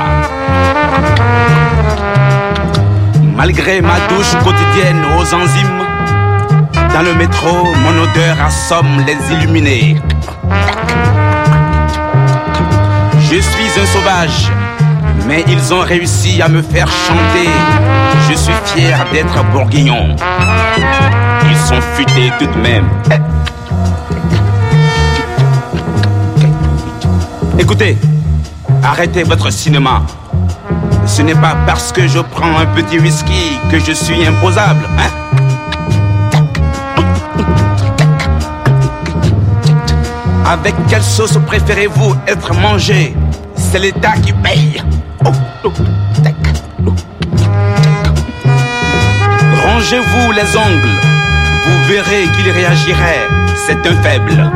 [3.36, 5.84] Malgré ma douche quotidienne aux enzymes,
[6.92, 9.96] dans le métro, mon odeur assomme les illuminés.
[13.20, 14.50] Je suis un sauvage,
[15.28, 17.48] mais ils ont réussi à me faire chanter.
[18.28, 20.16] Je suis fier d'être bourguignon.
[21.48, 22.88] Ils sont futés tout de même.
[27.58, 27.96] Écoutez,
[28.82, 30.02] arrêtez votre cinéma.
[31.06, 35.10] Ce n'est pas parce que je prends un petit whisky que je suis imposable, hein?
[40.46, 43.16] Avec quelle sauce préférez-vous être mangé?
[43.56, 44.82] C'est l'État qui paye.
[49.64, 50.98] Rangez-vous les ongles.
[51.66, 53.26] Vous verrez qu'il réagirait.
[53.66, 54.50] C'est un faible.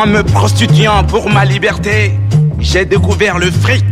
[0.00, 2.16] En me prostituant pour ma liberté,
[2.60, 3.84] j'ai découvert le fric.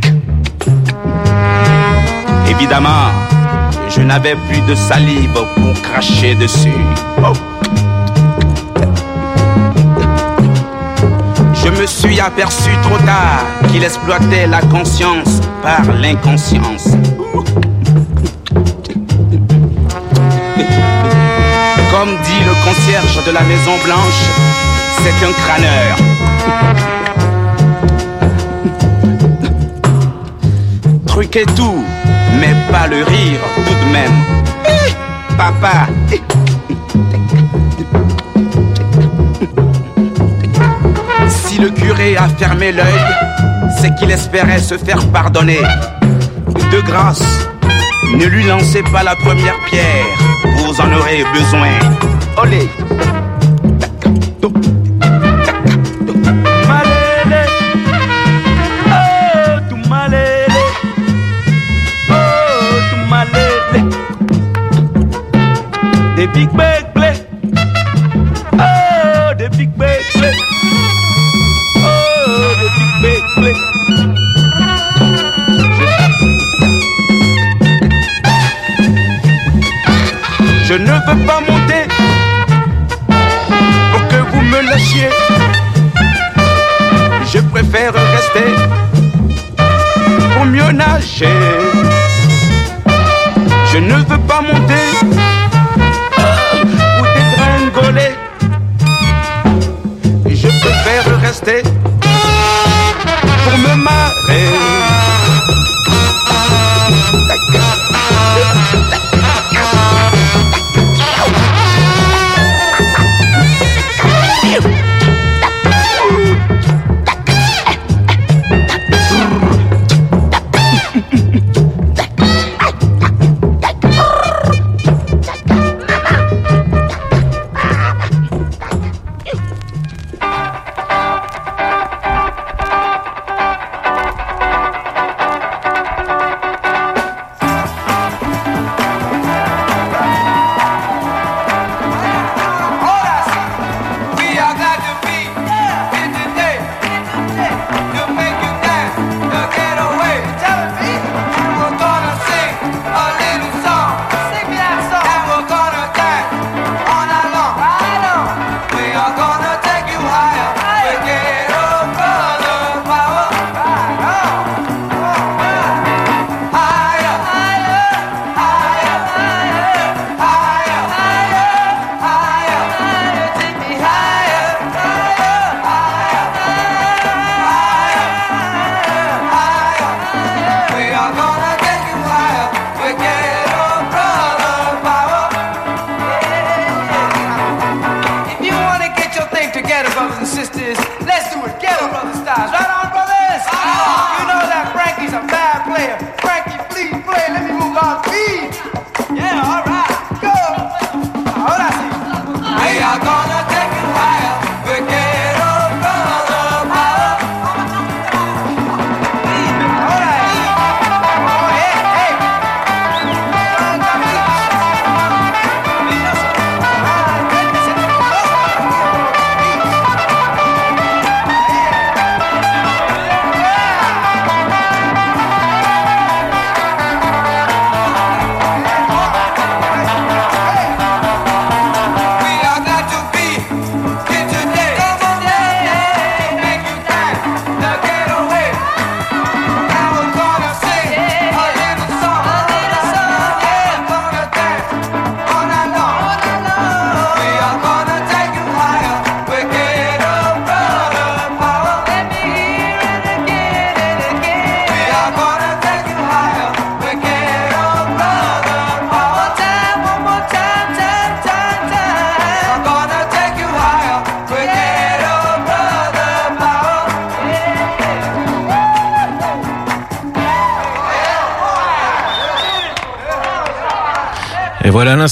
[2.49, 3.11] Évidemment,
[3.89, 6.71] je n'avais plus de salive pour cracher dessus.
[11.55, 16.87] Je me suis aperçu trop tard qu'il exploitait la conscience par l'inconscience.
[21.91, 24.66] Comme dit le concierge de la Maison Blanche,
[25.07, 25.97] c'est un crâneur.
[31.07, 31.85] Truc et tout,
[32.41, 34.17] mais pas le rire tout de même.
[35.37, 35.87] Papa.
[41.29, 42.85] Si le curé a fermé l'œil,
[43.81, 45.63] c'est qu'il espérait se faire pardonner.
[46.73, 47.49] De grâce,
[48.13, 50.07] ne lui lancez pas la première pierre,
[50.57, 51.69] vous en aurez besoin.
[52.43, 52.69] Olé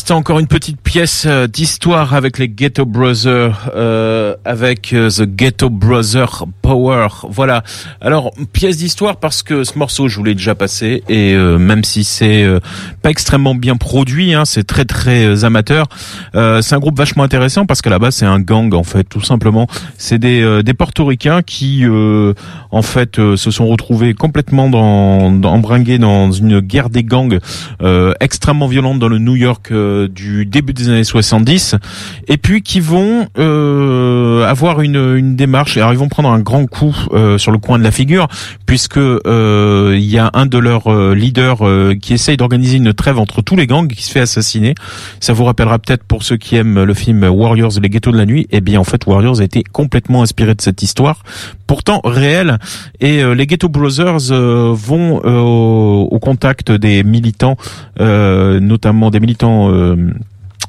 [0.05, 5.23] l'instant encore une petite pièce euh, d'histoire avec les Ghetto Brothers, euh, avec euh, The
[5.23, 7.09] Ghetto Brothers Power.
[7.29, 7.63] Voilà.
[8.01, 11.85] Alors pièce d'histoire parce que ce morceau je vous l'ai déjà passé et euh, même
[11.85, 12.59] si c'est euh,
[13.03, 15.87] pas extrêmement bien produit, hein, c'est très très euh, amateur.
[16.35, 19.05] euh, c'est un groupe vachement intéressant parce qu'à la base c'est un gang en fait
[19.05, 19.67] tout simplement.
[19.99, 22.33] C'est des euh, des Portoricains qui euh,
[22.71, 27.39] en fait se sont retrouvés complètement dans, dans embringués dans une guerre des gangs
[28.21, 31.77] extrêmement violente dans le New York du début des années 70
[32.29, 36.67] et puis qui vont avoir une, une démarche alors ils vont prendre un grand grand
[36.67, 38.29] coup euh, sur le coin de la figure,
[38.65, 41.59] puisque euh, il y a un de leurs euh, leaders
[42.01, 44.75] qui essaye d'organiser une trêve entre tous les gangs qui se fait assassiner.
[45.19, 48.27] Ça vous rappellera peut-être pour ceux qui aiment le film Warriors, les ghettos de la
[48.27, 48.47] nuit.
[48.51, 51.25] Eh bien, en fait, Warriors a été complètement inspiré de cette histoire,
[51.67, 52.59] pourtant réelle.
[53.01, 54.33] Et les Ghetto Brothers
[54.75, 57.57] vont au, contact des militants,
[57.99, 59.97] notamment des militants.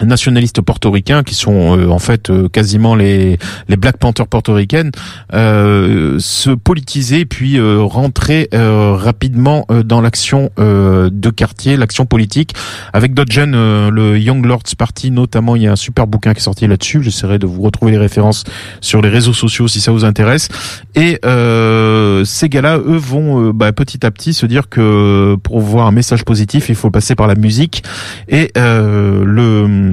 [0.04, 3.38] Nationalistes portoricains qui sont euh, en fait euh, quasiment les
[3.68, 4.92] les Black Panthers portoricaines
[5.34, 12.54] euh, se politiser puis euh, rentrer euh, rapidement euh, dans l'action de quartier, l'action politique.
[12.94, 13.52] Avec d'autres jeunes
[13.90, 17.02] le Young Lords Party notamment il y a un super bouquin qui est sorti là-dessus.
[17.04, 18.44] J'essaierai de vous retrouver les références
[18.82, 20.50] sur les réseaux sociaux si ça vous intéresse.
[20.96, 25.92] Et ces gars-là eux vont bah, petit à petit se dire que pour voir un
[25.92, 27.84] message positif il faut passer par la musique.
[28.28, 29.85] Et le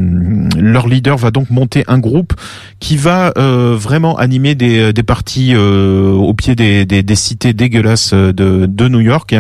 [0.57, 2.32] leur leader va donc monter un groupe
[2.80, 7.53] qui va euh, vraiment animer des, des parties euh, au pied des, des, des cités
[7.53, 9.34] dégueulasses de, de New York.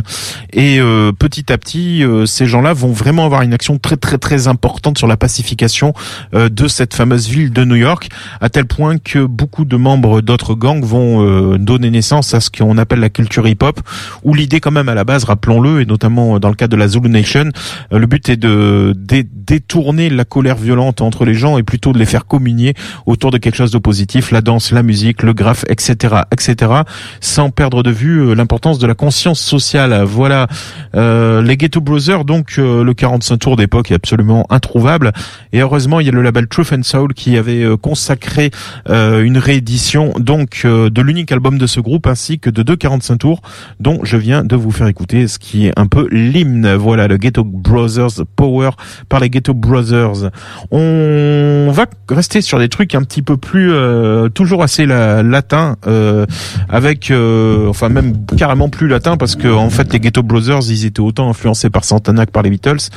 [0.52, 4.18] Et euh, petit à petit euh, ces gens-là vont vraiment avoir une action très très
[4.18, 5.94] très importante sur la pacification
[6.34, 8.08] euh, de cette fameuse ville de New York
[8.40, 12.50] à tel point que beaucoup de membres d'autres gangs vont euh, donner naissance à ce
[12.50, 13.80] qu'on appelle la culture hip-hop
[14.22, 16.88] où l'idée quand même à la base rappelons-le et notamment dans le cas de la
[16.88, 17.50] Zulu Nation
[17.92, 21.92] euh, le but est de dé- détourner la colère violente entre les gens et plutôt
[21.92, 22.74] de les faire communier
[23.06, 26.72] autour de quelque chose de positif, la danse, la musique, le graphe, etc., etc.,
[27.20, 30.02] sans perdre de vue euh, l'importance de la conscience sociale.
[30.04, 30.48] Voilà,
[30.94, 35.12] Euh, les Ghetto Brothers, donc euh, le 45 tours d'époque est absolument introuvable.
[35.52, 38.50] Et heureusement, il y a le label Truth and Soul qui avait euh, consacré
[38.88, 42.76] euh, une réédition donc euh, de l'unique album de ce groupe ainsi que de deux
[42.76, 43.42] 45 tours
[43.80, 46.74] dont je viens de vous faire écouter, ce qui est un peu l'hymne.
[46.74, 48.70] Voilà, le Ghetto Brothers Power
[49.08, 50.30] par les Ghetto Brothers.
[50.70, 55.76] On va rester sur des trucs un petit peu plus, euh, toujours assez la, latin,
[55.86, 56.26] euh,
[56.68, 60.86] avec, euh, enfin même carrément plus latin parce que en fait les Ghetto Brothers ils
[60.86, 62.90] étaient autant influencés par Santana que par les Beatles.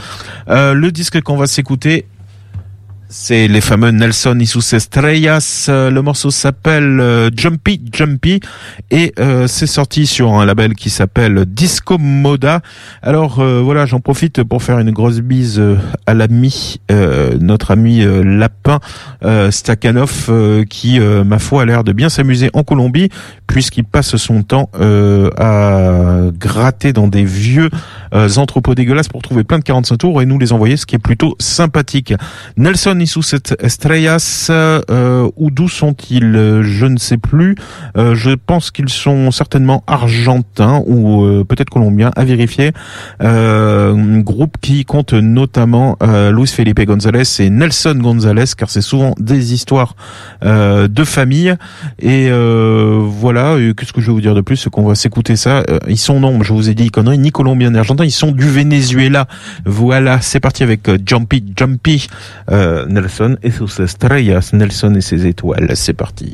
[0.48, 2.06] Le disque qu'on va s'écouter.
[3.18, 5.68] C'est les fameux Nelson y sus estrellas.
[5.70, 8.42] Euh, Le morceau s'appelle euh, Jumpy Jumpy
[8.92, 12.60] et euh, c'est sorti sur un label qui s'appelle Disco Moda.
[13.02, 15.64] Alors euh, voilà, j'en profite pour faire une grosse bise
[16.06, 16.82] à l'ami,
[17.40, 18.80] notre ami Lapin
[19.50, 23.10] Stakhanov, qui, ma foi, a l'air de bien s'amuser en Colombie
[23.48, 24.70] puisqu'il passe son temps
[25.38, 27.70] à gratter dans des vieux
[28.12, 31.00] entrepôts dégueulasses pour trouver plein de 45 tours et nous les envoyer, ce qui est
[31.00, 32.14] plutôt sympathique.
[32.58, 37.56] Nelson sus estrellas, euh, où d'où sont-ils Euh, Je ne sais plus.
[37.98, 42.72] Euh, je pense qu'ils sont certainement argentins ou euh, peut-être colombiens, à vérifier.
[43.20, 45.98] Un groupe qui compte notamment
[46.32, 49.96] Luis Felipe González et Nelson González, car c'est souvent des histoires
[50.44, 51.56] de famille.
[52.00, 55.64] Et voilà, qu'est-ce que je vais vous dire de plus C'est qu'on va s'écouter ça.
[55.88, 58.48] Ils sont non, je vous ai dit conneries, ni colombiens ni argentins, ils sont du
[58.50, 59.28] Venezuela.
[59.66, 62.08] Voilà, c'est parti avec Jumpy Jumpy.
[62.88, 65.72] Nelson et sus estrellas, Nelson et ses étoiles.
[65.76, 66.34] C'est parti.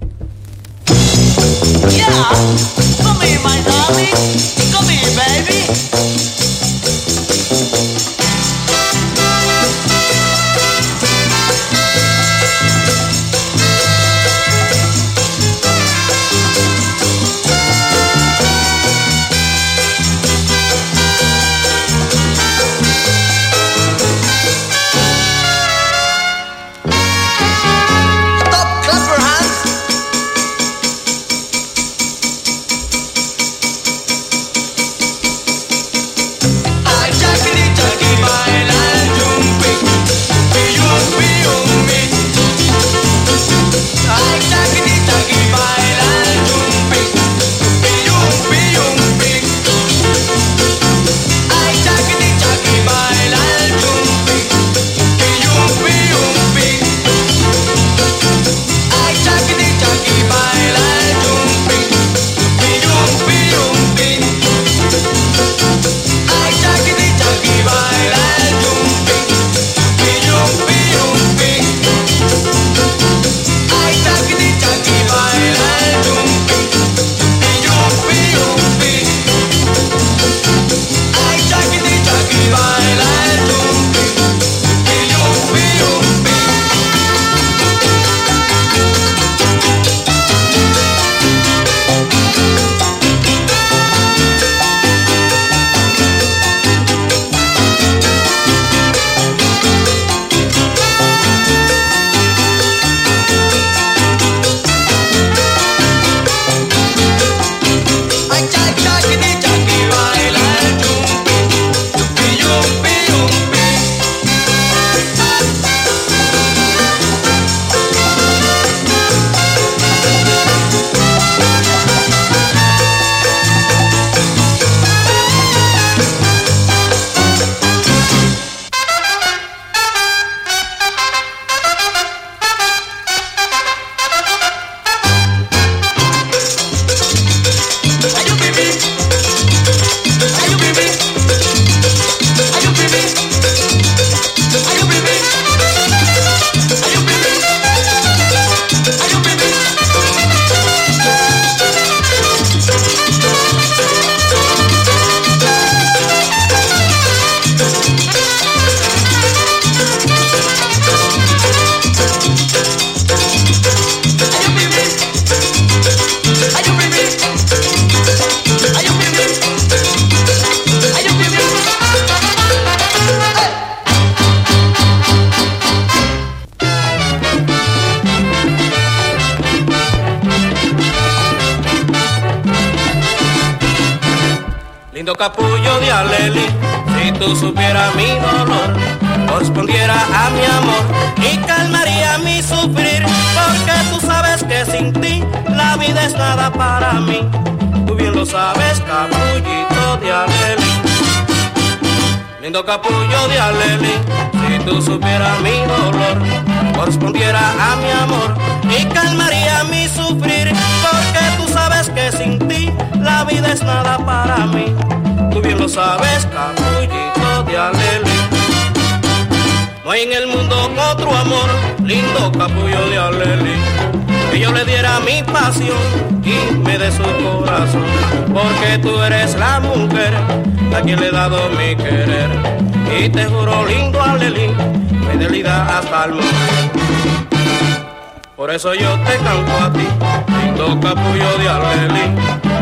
[238.36, 239.88] Por eso yo te canto a ti,
[240.28, 242.16] lindo capullo de Aleli,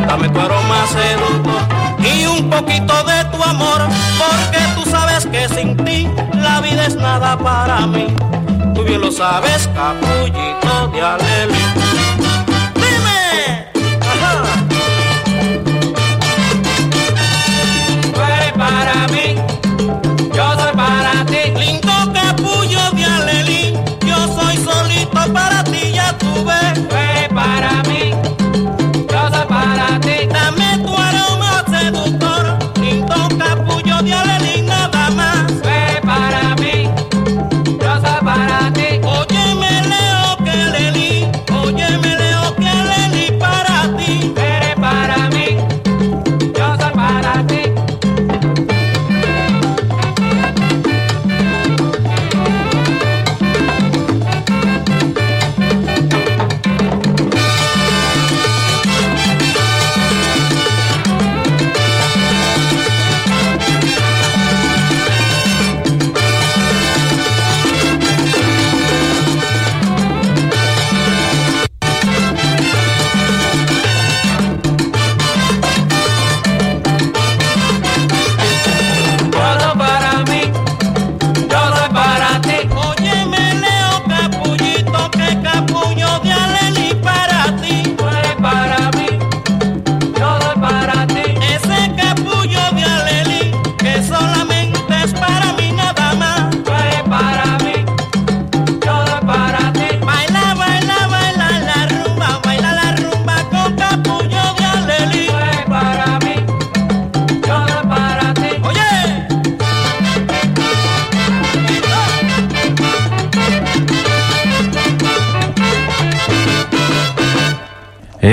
[0.07, 1.61] dame tu aroma seductor
[2.05, 3.81] y un poquito de tu amor,
[4.19, 8.07] porque tú sabes que sin ti la vida es nada para mí.
[8.75, 10.99] Tú bien lo sabes, capullito de
[18.35, 19.28] eres para mí,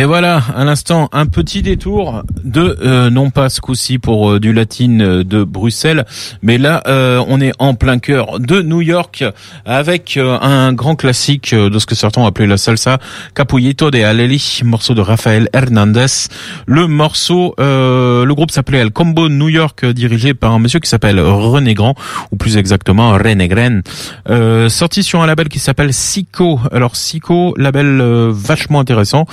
[0.07, 4.53] voilà, à l'instant, un petit détour de, euh, non pas ce coup-ci pour euh, du
[4.53, 6.07] latine euh, de Bruxelles,
[6.43, 6.83] mais là,
[7.29, 9.25] on est en plein cœur de New York
[9.65, 12.99] avec un grand classique de ce que certains ont appelé la salsa,
[13.35, 16.29] Capullito de Aleli, morceau de Rafael Hernandez.
[16.67, 21.21] Le morceau, le groupe s'appelait El Combo New York, dirigé par un monsieur qui s'appelle
[21.21, 21.95] René Grand,
[22.31, 23.83] ou plus exactement René Gren,
[24.69, 26.61] sorti sur un label qui s'appelle Sico.
[26.73, 28.01] Alors Sico, label
[28.31, 29.27] vachement intéressant,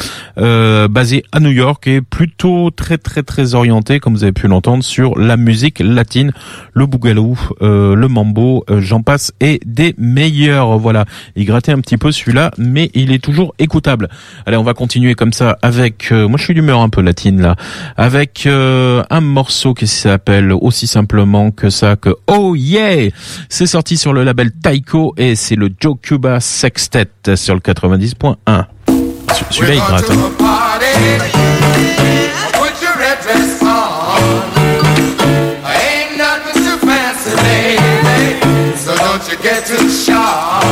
[0.88, 4.84] basé à New York et plutôt très très très orienté, comme vous avez pu l'entendre,
[4.84, 6.32] sur la musique latine,
[6.74, 10.78] le bougalou, euh, le mambo, euh, j'en passe, et des meilleurs.
[10.78, 14.10] Voilà, il grattait un petit peu celui-là, mais il est toujours écoutable.
[14.46, 17.42] Allez, on va continuer comme ça avec, euh, moi je suis d'humeur un peu latine
[17.42, 17.56] là,
[17.98, 23.10] avec euh, un morceau qui s'appelle aussi simplement que ça que Oh Yeah
[23.50, 28.66] C'est sorti sur le label Taiko et c'est le Joe Cuba Sextet sur le 90.1.
[28.88, 30.12] Ce- Celui-là il gratte.
[30.12, 30.43] hein.
[39.44, 40.63] Get too sharp.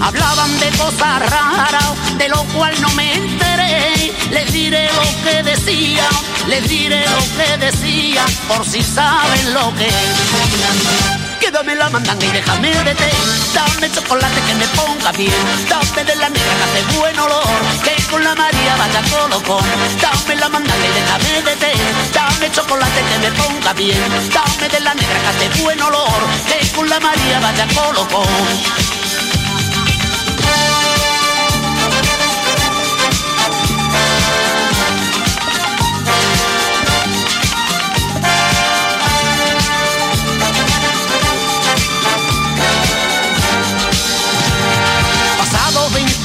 [0.00, 4.12] Hablaban de cosas raras, de lo cual no me enteré.
[4.30, 6.08] Les diré lo que decía,
[6.48, 11.30] les diré lo que decía, por si saben lo que es.
[11.40, 13.10] Quédame la mandanga y déjame de té.
[13.54, 15.32] Dame chocolate que me ponga bien.
[15.68, 17.60] Dame de la negra que hace buen olor.
[17.82, 19.64] Que con la María vaya colocón.
[20.00, 21.72] Dame la mandanga y déjame de té.
[22.12, 23.98] Dame chocolate que me ponga bien.
[24.32, 26.20] Dame de la negra que hace buen olor.
[26.46, 28.89] Que con la María vaya colocón.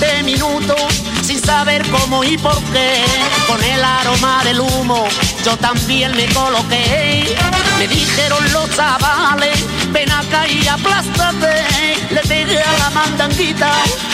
[0.06, 3.04] 20 minutos sin saber cómo y por qué,
[3.48, 5.08] con el aroma del humo
[5.46, 7.36] yo también me coloqué.
[7.78, 11.64] Me dijeron los chavales, ven acá y aplástate.
[12.10, 13.72] Le pegué a la mandanguita,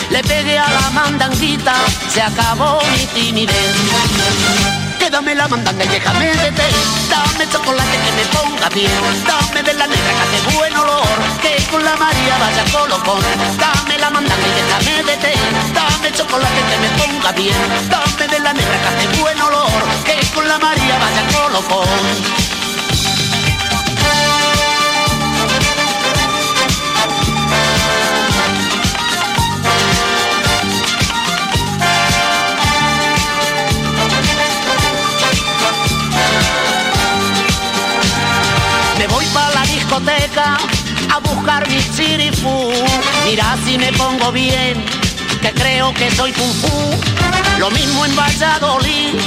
[0.09, 1.73] le pegué a la mandanguita,
[2.09, 4.80] se acabó mi timidez.
[5.11, 6.69] Quédame la mandanga y déjame de té.
[7.09, 8.89] Dame chocolate que me ponga bien.
[9.27, 11.05] Dame de la negra que hace buen olor.
[11.41, 13.21] Que con la María vaya colocón.
[13.59, 15.33] Dame la mandanga y déjame de té.
[15.73, 17.57] Dame chocolate que me ponga bien.
[17.89, 19.83] Dame de la negra que hace buen olor.
[20.05, 21.89] Que con la María vaya colocón.
[39.93, 42.71] A buscar mi chirifú.
[43.25, 44.85] Mira si me pongo bien,
[45.41, 46.97] que creo que soy kung fu.
[47.59, 49.19] Lo mismo en Valladolid,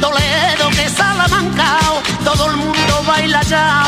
[0.00, 1.78] Toledo que Salamanca.
[2.24, 3.84] Todo el mundo baila ya,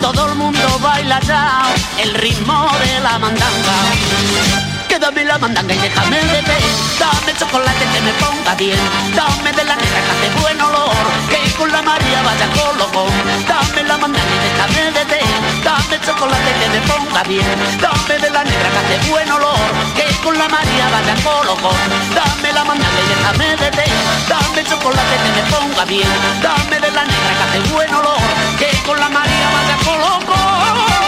[0.00, 1.62] todo el mundo baila ya.
[1.98, 4.63] El ritmo de la mandanga.
[4.94, 6.56] Quédame la mandanga y déjame de té.
[7.00, 8.78] Dame chocolate que me ponga bien.
[9.16, 10.94] Dame de la negra que hace buen olor.
[11.28, 13.10] Que con la María vaya colocón.
[13.42, 15.20] Dame la mandanga y déjame de té.
[15.64, 17.58] Dame chocolate que me ponga bien.
[17.82, 19.66] Dame de la negra que hace buen olor.
[19.96, 21.82] Que con la María vaya colocón.
[22.14, 23.86] Dame la mandanga y déjame de té.
[24.28, 26.14] Dame chocolate que me ponga bien.
[26.40, 28.22] Dame de la negra que hace buen olor.
[28.60, 31.03] Que con la María vaya colocón.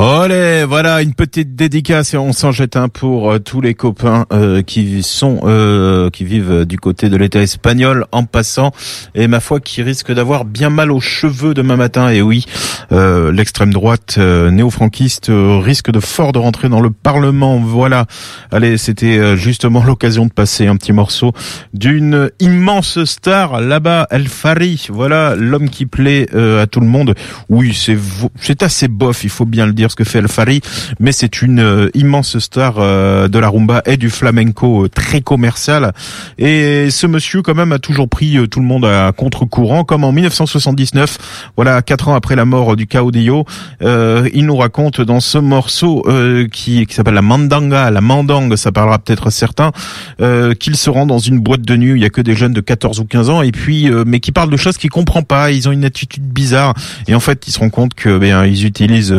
[0.00, 4.26] Olé, voilà une petite dédicace et on s'en jette un pour euh, tous les copains
[4.32, 8.70] euh, qui sont euh, qui vivent du côté de l'État espagnol en passant.
[9.16, 12.10] Et ma foi qui risquent d'avoir bien mal aux cheveux demain matin.
[12.10, 12.46] Et oui
[12.90, 17.58] l'extrême droite néo-franquiste risque de fort de rentrer dans le Parlement.
[17.58, 18.06] Voilà.
[18.52, 21.32] Allez c'était justement l'occasion de passer un petit morceau
[21.74, 24.86] d'une immense star là-bas El Fari.
[24.90, 27.14] Voilà l'homme qui plaît à tout le monde.
[27.50, 27.98] Oui c'est
[28.40, 30.60] c'est assez bof il faut bien le dire ce que fait El Fari
[31.00, 35.20] mais c'est une euh, immense star euh, de la rumba et du flamenco euh, très
[35.20, 35.92] commercial.
[36.38, 40.12] Et ce monsieur quand même a toujours pris tout le monde à contre-courant comme en
[40.12, 43.44] 1979 voilà quatre ans après la mort du Caudillo
[43.82, 48.54] euh, il nous raconte dans ce morceau euh, qui, qui s'appelle la mandanga la mandang
[48.56, 49.72] ça parlera peut-être à certains
[50.20, 52.52] euh, qu'il se rend dans une boîte de nuit il y a que des jeunes
[52.52, 55.50] de 14 ou 15 ans et puis mais qui parlent de choses qu'il comprend pas
[55.50, 56.74] ils ont une attitude bizarre
[57.06, 59.14] et en fait ils se rendent compte que ben ils utilisent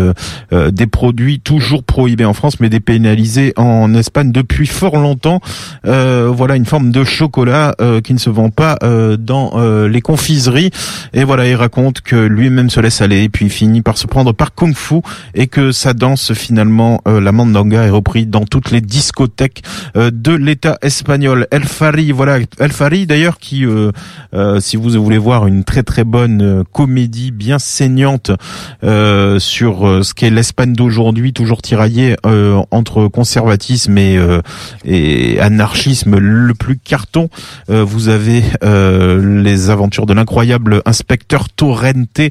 [0.60, 5.40] euh, des produits toujours prohibés en France mais dépénalisés en Espagne depuis fort longtemps.
[5.86, 9.88] Euh, voilà une forme de chocolat euh, qui ne se vend pas euh, dans euh,
[9.88, 10.72] les confiseries.
[11.14, 14.34] Et voilà il raconte que lui-même se laisse aller puis il finit par se prendre
[14.34, 15.02] par kung fu
[15.34, 19.64] et que sa danse finalement la mandanga est reprise dans toutes les discothèques
[19.96, 21.48] de l'État espagnol.
[21.52, 22.40] El Fari voilà.
[22.60, 23.66] El Fari d'ailleurs qui
[24.60, 28.32] si vous voulez voir une très très bonne comédie bien saignante
[28.82, 34.42] sur ce qu'est l'Espagne d'aujourd'hui toujours tiraillée euh, entre conservatisme et, euh,
[34.86, 37.30] et anarchisme le plus carton.
[37.70, 42.22] Euh, vous avez euh, les aventures de l'incroyable inspecteur Torrente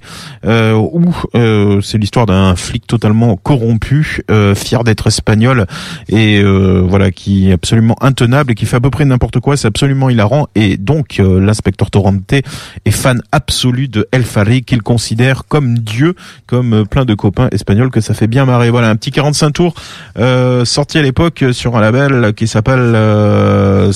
[0.44, 4.22] euh, où euh, c'est l'histoire d'un flic totalement corrompu
[4.54, 5.66] fier d'être espagnol
[6.08, 9.56] et voilà qui est absolument intenable et qui fait à peu près n'importe quoi.
[9.56, 10.48] C'est absolument hilarant.
[10.54, 16.14] Et donc l'inspecteur Torrente est fan absolu de El Fari qu'il considère comme dieu
[16.46, 18.70] comme plein de copains espagnols que ça ça fait bien marrer.
[18.70, 19.74] Voilà, un petit 45 tours
[20.18, 23.92] euh, sorti à l'époque sur un label qui s'appelle euh,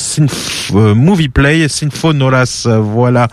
[0.75, 2.69] euh, Movie Play, Symphonoras.
[2.79, 3.29] Voilà,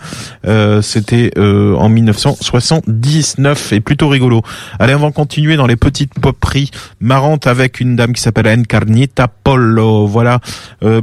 [0.46, 4.40] Euh, c'était euh, en 1979 et plutôt rigolo.
[4.78, 9.28] Allez, on va continuer dans les petites poperies marrantes avec une dame qui s'appelle Encarnita
[9.28, 10.06] Polo.
[10.06, 10.40] Voilà,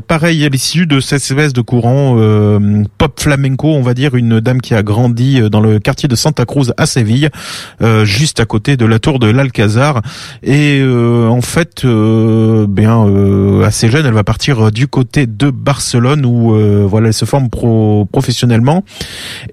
[0.07, 2.17] pareil, elle est issue de cette espèce de courant
[2.97, 6.45] pop flamenco, on va dire, une dame qui a grandi dans le quartier de Santa
[6.45, 7.29] Cruz à Séville,
[8.03, 9.66] juste à côté de la tour de l'Alcazar.
[10.43, 15.49] Et euh, en fait, euh, bien euh, assez jeune, elle va partir du côté de
[15.49, 18.83] Barcelone où euh, voilà, elle se forme pro professionnellement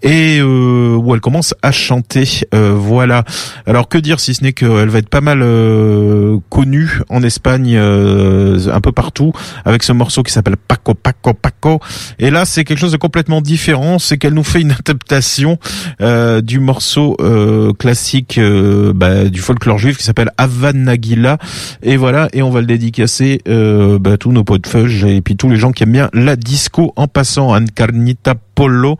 [0.03, 2.43] et euh, où elle commence à chanter.
[2.55, 3.25] Euh, voilà.
[3.67, 7.75] Alors que dire si ce n'est qu'elle va être pas mal euh, connue en Espagne,
[7.77, 9.33] euh, un peu partout,
[9.65, 11.81] avec ce morceau qui s'appelle Paco Paco Paco.
[12.19, 13.99] Et là, c'est quelque chose de complètement différent.
[13.99, 15.59] C'est qu'elle nous fait une adaptation
[16.01, 21.39] euh, du morceau euh, classique euh, bah, du folklore juif qui s'appelle Havanagila.
[21.83, 22.29] Et voilà.
[22.33, 25.57] Et on va le dédicacer euh, bah, tous nos potes de et puis tous les
[25.57, 28.97] gens qui aiment bien la disco en passant à Carnita Polo.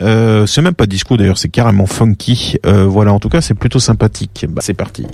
[0.00, 2.56] Euh, c'est même pas disco d'ailleurs, c'est carrément funky.
[2.66, 4.46] Euh, voilà, en tout cas, c'est plutôt sympathique.
[4.48, 5.06] Bah, c'est parti.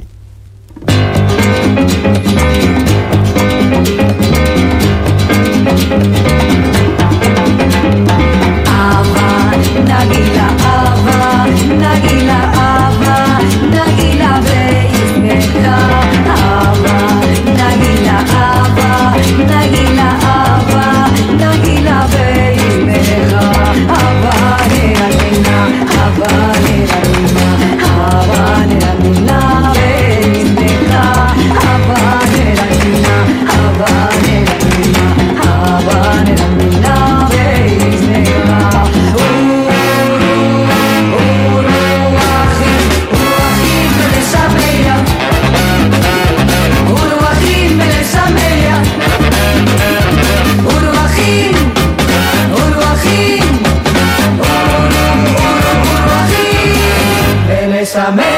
[57.93, 58.30] Bésame.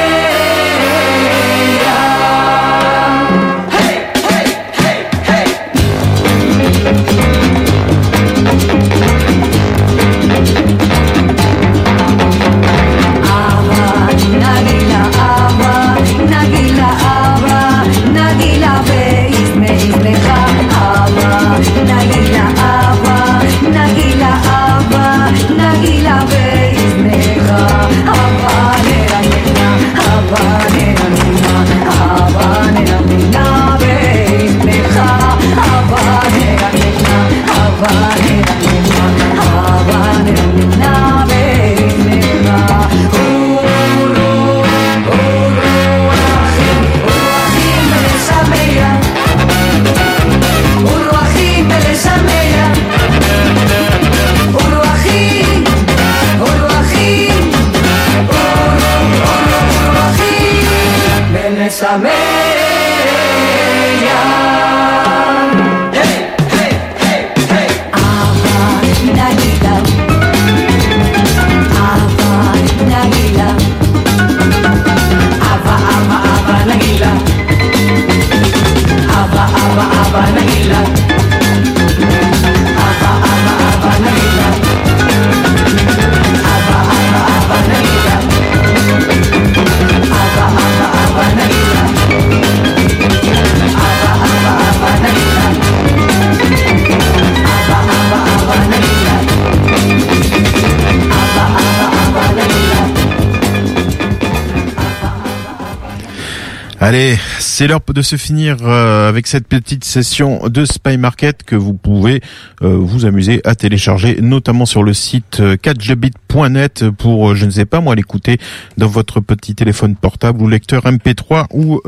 [106.85, 111.55] Allez, c'est l'heure de se finir euh, avec cette petite session de Spy Market que
[111.55, 112.21] vous pouvez
[112.61, 117.53] euh, vous amuser à télécharger, notamment sur le site euh, 4gbit.net pour, euh, je ne
[117.53, 118.39] sais pas moi, l'écouter
[118.79, 121.81] dans votre petit téléphone portable ou lecteur MP3 ou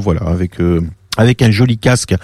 [0.00, 0.52] voilà avec.
[1.18, 2.14] Avec un joli casque.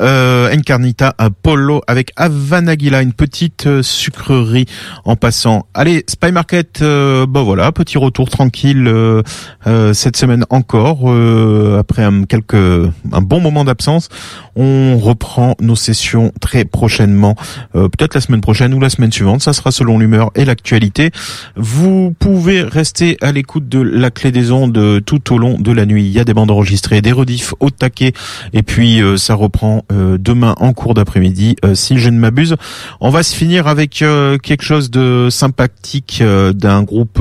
[0.00, 4.64] Euh, Encarnita Apollo avec Havanagila, une petite euh, sucrerie
[5.04, 5.66] en passant.
[5.74, 9.22] Allez, Spy Market, euh, bon voilà, petit retour tranquille euh,
[9.66, 11.10] euh, cette semaine encore.
[11.10, 14.08] euh, après un, quelques, un bon moment d'absence,
[14.54, 17.34] on reprend nos sessions très prochainement,
[17.74, 19.42] peut-être la semaine prochaine ou la semaine suivante.
[19.42, 21.10] Ça sera selon l'humeur et l'actualité.
[21.56, 25.84] Vous pouvez rester à l'écoute de la clé des ondes tout au long de la
[25.84, 26.06] nuit.
[26.06, 28.12] Il y a des bandes enregistrées, des rediffs au taquet
[28.52, 32.56] Et puis euh, ça reprend euh, demain en cours d'après-midi, euh, si je ne m'abuse.
[33.00, 36.22] On va se finir avec quelque chose de sympathique
[36.54, 37.20] d'un groupe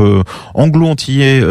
[0.54, 1.42] anglo-antillais,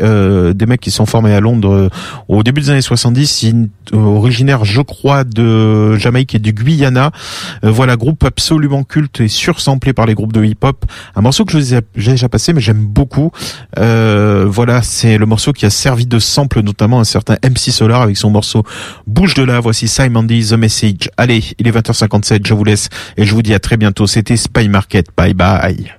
[0.00, 1.90] euh, des mecs qui sont formés à Londres
[2.28, 7.10] au début des années 70, une- euh, originaire, je crois, de Jamaïque et du Guyana.
[7.62, 10.84] Voilà, groupe absolument culte et sursamplé par les groupes de hip-hop.
[11.16, 13.30] Un morceau que j'ai déjà passé, mais j'aime beaucoup.
[13.78, 18.02] Euh, voilà, c'est le morceau qui a servi de sample notamment un certain MC Solar
[18.02, 18.57] avec son morceau
[19.06, 19.60] Bouge de là.
[19.60, 21.10] Voici Simon D, The Message.
[21.16, 24.06] Allez, il est 20h57, je vous laisse et je vous dis à très bientôt.
[24.06, 25.06] C'était Spy Market.
[25.16, 25.94] Bye bye.